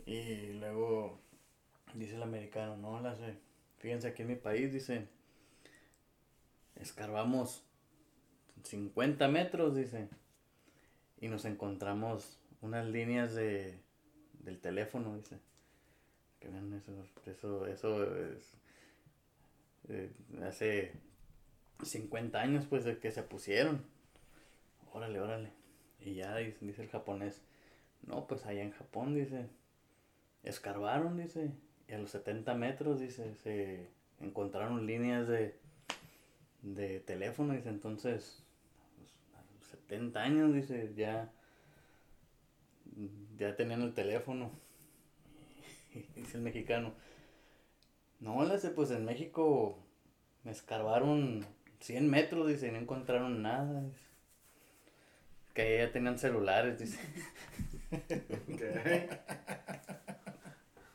Y 0.04 0.52
luego 0.52 1.18
dice 1.94 2.16
el 2.16 2.22
americano, 2.22 2.76
no, 2.76 3.00
las, 3.00 3.18
fíjense 3.78 4.08
aquí 4.08 4.20
en 4.20 4.28
mi 4.28 4.36
país, 4.36 4.70
dice, 4.70 5.08
escarbamos 6.76 7.64
50 8.64 9.28
metros, 9.28 9.74
dice, 9.74 10.08
y 11.22 11.28
nos 11.28 11.46
encontramos 11.46 12.38
unas 12.60 12.86
líneas 12.86 13.34
de, 13.34 13.78
del 14.40 14.60
teléfono, 14.60 15.16
dice. 15.16 15.38
Que 16.38 16.48
vean 16.48 16.72
eso, 16.74 16.92
eso, 17.26 17.66
eso 17.66 18.16
es, 18.16 18.59
eh, 19.88 20.10
hace 20.42 20.92
50 21.82 22.40
años 22.40 22.66
pues 22.68 22.84
de 22.84 22.98
que 22.98 23.10
se 23.10 23.22
pusieron. 23.22 23.84
órale, 24.92 25.20
órale. 25.20 25.52
Y 26.00 26.14
ya 26.14 26.36
dice, 26.36 26.82
el 26.82 26.88
japonés, 26.88 27.42
no, 28.06 28.26
pues 28.26 28.46
allá 28.46 28.62
en 28.62 28.72
Japón, 28.72 29.14
dice, 29.14 29.46
escarbaron, 30.42 31.18
dice, 31.18 31.50
y 31.88 31.92
a 31.92 31.98
los 31.98 32.10
70 32.10 32.54
metros, 32.54 33.00
dice, 33.00 33.34
se 33.36 33.88
encontraron 34.20 34.86
líneas 34.86 35.28
de, 35.28 35.58
de 36.62 37.00
teléfono, 37.00 37.52
dice, 37.52 37.68
entonces, 37.68 38.42
a 39.34 39.42
los 39.54 39.66
70 39.66 40.22
años, 40.22 40.54
dice, 40.54 40.92
ya, 40.96 41.30
ya 43.36 43.56
tenían 43.56 43.82
el 43.82 43.92
teléfono. 43.92 44.50
dice 46.16 46.38
el 46.38 46.42
mexicano, 46.42 46.94
no, 48.20 48.46
dice, 48.48 48.70
pues 48.70 48.90
en 48.90 49.04
México 49.04 49.78
me 50.44 50.52
escarbaron 50.52 51.46
100 51.80 52.08
metros, 52.08 52.48
dice, 52.48 52.68
y 52.68 52.70
no 52.70 52.78
encontraron 52.78 53.42
nada, 53.42 53.82
dice. 53.82 54.04
Que 55.54 55.78
ya 55.78 55.92
tenían 55.92 56.18
celulares, 56.18 56.78
dice. 56.78 56.98
Ok. 57.92 58.62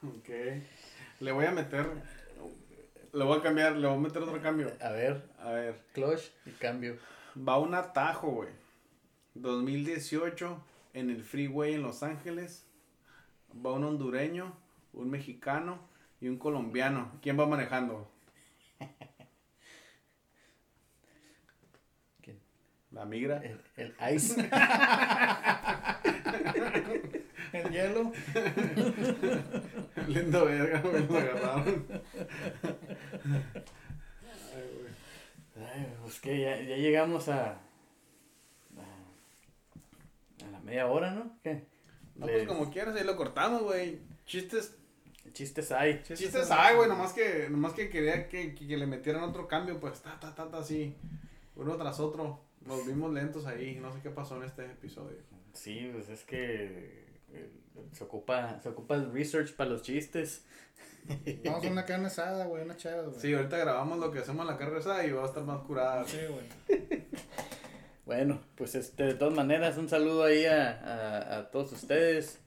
Ok. 0.04 0.30
Le 1.20 1.32
voy 1.32 1.46
a 1.46 1.52
meter. 1.52 1.88
Le 3.12 3.24
voy 3.24 3.40
a 3.40 3.42
cambiar, 3.42 3.76
le 3.76 3.88
voy 3.88 3.98
a 3.98 4.00
meter 4.00 4.22
otro 4.22 4.42
cambio. 4.42 4.72
A 4.82 4.92
ver, 4.92 5.24
A 5.40 5.52
ver. 5.52 5.82
clutch 5.94 6.32
y 6.46 6.52
cambio. 6.52 6.98
Va 7.38 7.58
un 7.58 7.74
atajo, 7.74 8.30
güey. 8.30 8.50
2018 9.34 10.64
en 10.94 11.10
el 11.10 11.24
freeway 11.24 11.74
en 11.74 11.82
Los 11.82 12.04
Ángeles. 12.04 12.66
Va 13.66 13.74
un 13.74 13.84
hondureño, 13.84 14.56
un 14.94 15.10
mexicano 15.10 15.80
y 16.22 16.28
un 16.28 16.38
colombiano. 16.38 17.12
¿Quién 17.22 17.40
va 17.40 17.46
manejando? 17.46 18.10
¿Quién? 22.22 22.40
La 22.92 23.06
migra. 23.06 23.42
El, 23.44 23.62
el 23.78 23.96
ice. 24.16 24.50
El 27.54 27.72
hielo. 27.72 28.12
Lindo 30.08 30.46
verga, 30.46 30.82
güey. 30.82 31.08
Lo 31.08 31.18
agarraron. 31.18 31.86
Ay, 34.54 34.70
güey. 34.74 35.66
Ay, 35.74 35.88
pues 36.02 36.20
que 36.20 36.42
ya, 36.42 36.60
ya 36.62 36.76
llegamos 36.76 37.30
a, 37.30 37.52
a. 37.54 37.58
a 40.46 40.48
la 40.52 40.60
media 40.60 40.88
hora, 40.88 41.12
¿no? 41.12 41.38
¿Qué? 41.44 41.64
No, 42.16 42.26
Le- 42.26 42.34
pues 42.34 42.48
como 42.48 42.70
quieras, 42.72 42.96
ahí 42.98 43.06
lo 43.06 43.16
cortamos, 43.16 43.64
güey. 43.64 44.00
Chistes 44.26 44.78
Chistes 45.36 45.72
hay. 45.74 46.02
Chistes 46.02 46.50
hay, 46.50 46.78
güey, 46.78 46.88
nomás 46.88 47.12
que, 47.12 47.50
nomás 47.50 47.74
que 47.74 47.90
quería 47.90 48.30
que, 48.30 48.56
que, 48.56 48.68
que 48.68 48.78
le 48.78 48.88
metieran 48.88 49.22
otro 49.24 49.48
cambio, 49.50 49.82
pues, 49.82 50.02
ta, 50.02 50.18
ta, 50.18 50.34
ta, 50.34 50.50
ta, 50.50 50.60
así, 50.60 50.96
uno 51.56 51.76
tras 51.76 52.00
otro. 52.00 52.40
Nos 52.62 52.88
vimos 52.88 53.14
lentos 53.14 53.46
ahí, 53.46 53.78
no 53.82 53.94
sé 53.94 54.00
qué 54.02 54.10
pasó 54.10 54.38
en 54.38 54.44
este 54.44 54.66
episodio. 54.66 55.18
Sí, 55.54 55.92
pues 55.94 56.08
es 56.10 56.24
que 56.24 57.06
eh, 57.34 57.50
se 57.92 58.06
ocupa, 58.06 58.60
se 58.62 58.70
ocupa 58.70 58.96
el 58.96 59.12
research 59.12 59.56
para 59.56 59.72
los 59.72 59.82
chistes. 59.84 60.46
Vamos 61.44 61.66
a 61.66 61.68
una 61.68 61.86
carne 61.86 62.08
asada, 62.08 62.46
güey, 62.46 62.64
una 62.64 62.78
chévere, 62.78 63.08
güey. 63.08 63.20
Sí, 63.20 63.34
ahorita 63.34 63.58
grabamos 63.58 64.00
lo 64.00 64.12
que 64.12 64.20
hacemos 64.20 64.48
en 64.48 64.54
la 64.54 64.58
carrera 64.58 65.06
y 65.06 65.12
va 65.12 65.24
a 65.24 65.26
estar 65.26 65.44
más 65.44 65.62
curada. 65.64 66.06
Sí, 66.06 66.18
güey. 66.30 67.06
Bueno, 68.06 68.42
pues 68.56 68.74
este, 68.76 69.04
de 69.04 69.14
todas 69.16 69.34
maneras, 69.34 69.78
un 69.78 69.90
saludo 69.90 70.24
ahí 70.24 70.46
a, 70.46 70.72
a, 70.72 71.38
a 71.40 71.52
todos 71.52 71.74
ustedes. 71.74 72.40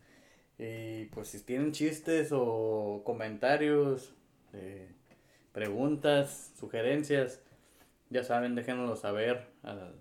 Y 0.58 1.04
pues 1.06 1.28
si 1.28 1.40
tienen 1.40 1.72
chistes 1.72 2.30
o 2.32 3.02
comentarios, 3.04 4.12
eh, 4.52 4.88
preguntas, 5.52 6.52
sugerencias, 6.58 7.40
ya 8.10 8.24
saben, 8.24 8.54
déjenoslo 8.54 8.96
saber 8.96 9.46
al- 9.62 9.94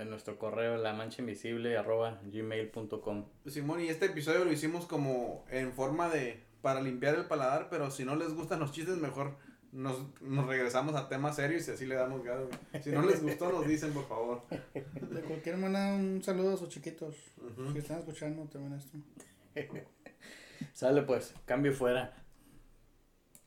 en 0.00 0.10
nuestro 0.10 0.38
correo 0.38 0.76
la 0.76 0.92
mancha 0.94 1.20
invisible 1.22 1.76
arroba 1.76 2.20
gmail.com. 2.24 3.26
Simón, 3.46 3.80
y 3.80 3.88
este 3.88 4.06
episodio 4.06 4.44
lo 4.44 4.52
hicimos 4.52 4.86
como 4.86 5.44
en 5.50 5.72
forma 5.72 6.08
de, 6.08 6.42
para 6.62 6.80
limpiar 6.80 7.14
el 7.16 7.26
paladar, 7.26 7.68
pero 7.70 7.90
si 7.90 8.04
no 8.04 8.16
les 8.16 8.32
gustan 8.34 8.60
los 8.60 8.72
chistes, 8.72 8.96
mejor 8.96 9.36
nos, 9.72 9.98
nos 10.22 10.46
regresamos 10.46 10.94
a 10.94 11.08
temas 11.08 11.36
serios 11.36 11.68
y 11.68 11.72
así 11.72 11.86
le 11.86 11.94
damos 11.96 12.22
güey. 12.24 12.82
Si 12.82 12.90
no 12.90 13.02
les 13.02 13.22
gustó, 13.22 13.52
nos 13.52 13.66
dicen, 13.68 13.92
por 13.92 14.08
favor. 14.08 14.42
De 14.72 15.20
cualquier 15.22 15.56
manera, 15.58 15.94
un 15.94 16.22
saludo 16.22 16.54
a 16.54 16.56
sus 16.56 16.68
chiquitos. 16.70 17.14
Que 17.72 17.78
están 17.80 17.98
escuchando 17.98 18.44
también 18.44 18.74
esto. 18.74 18.96
Sale 20.72 21.02
pues, 21.02 21.34
cambio 21.44 21.72
fuera. 21.72 22.23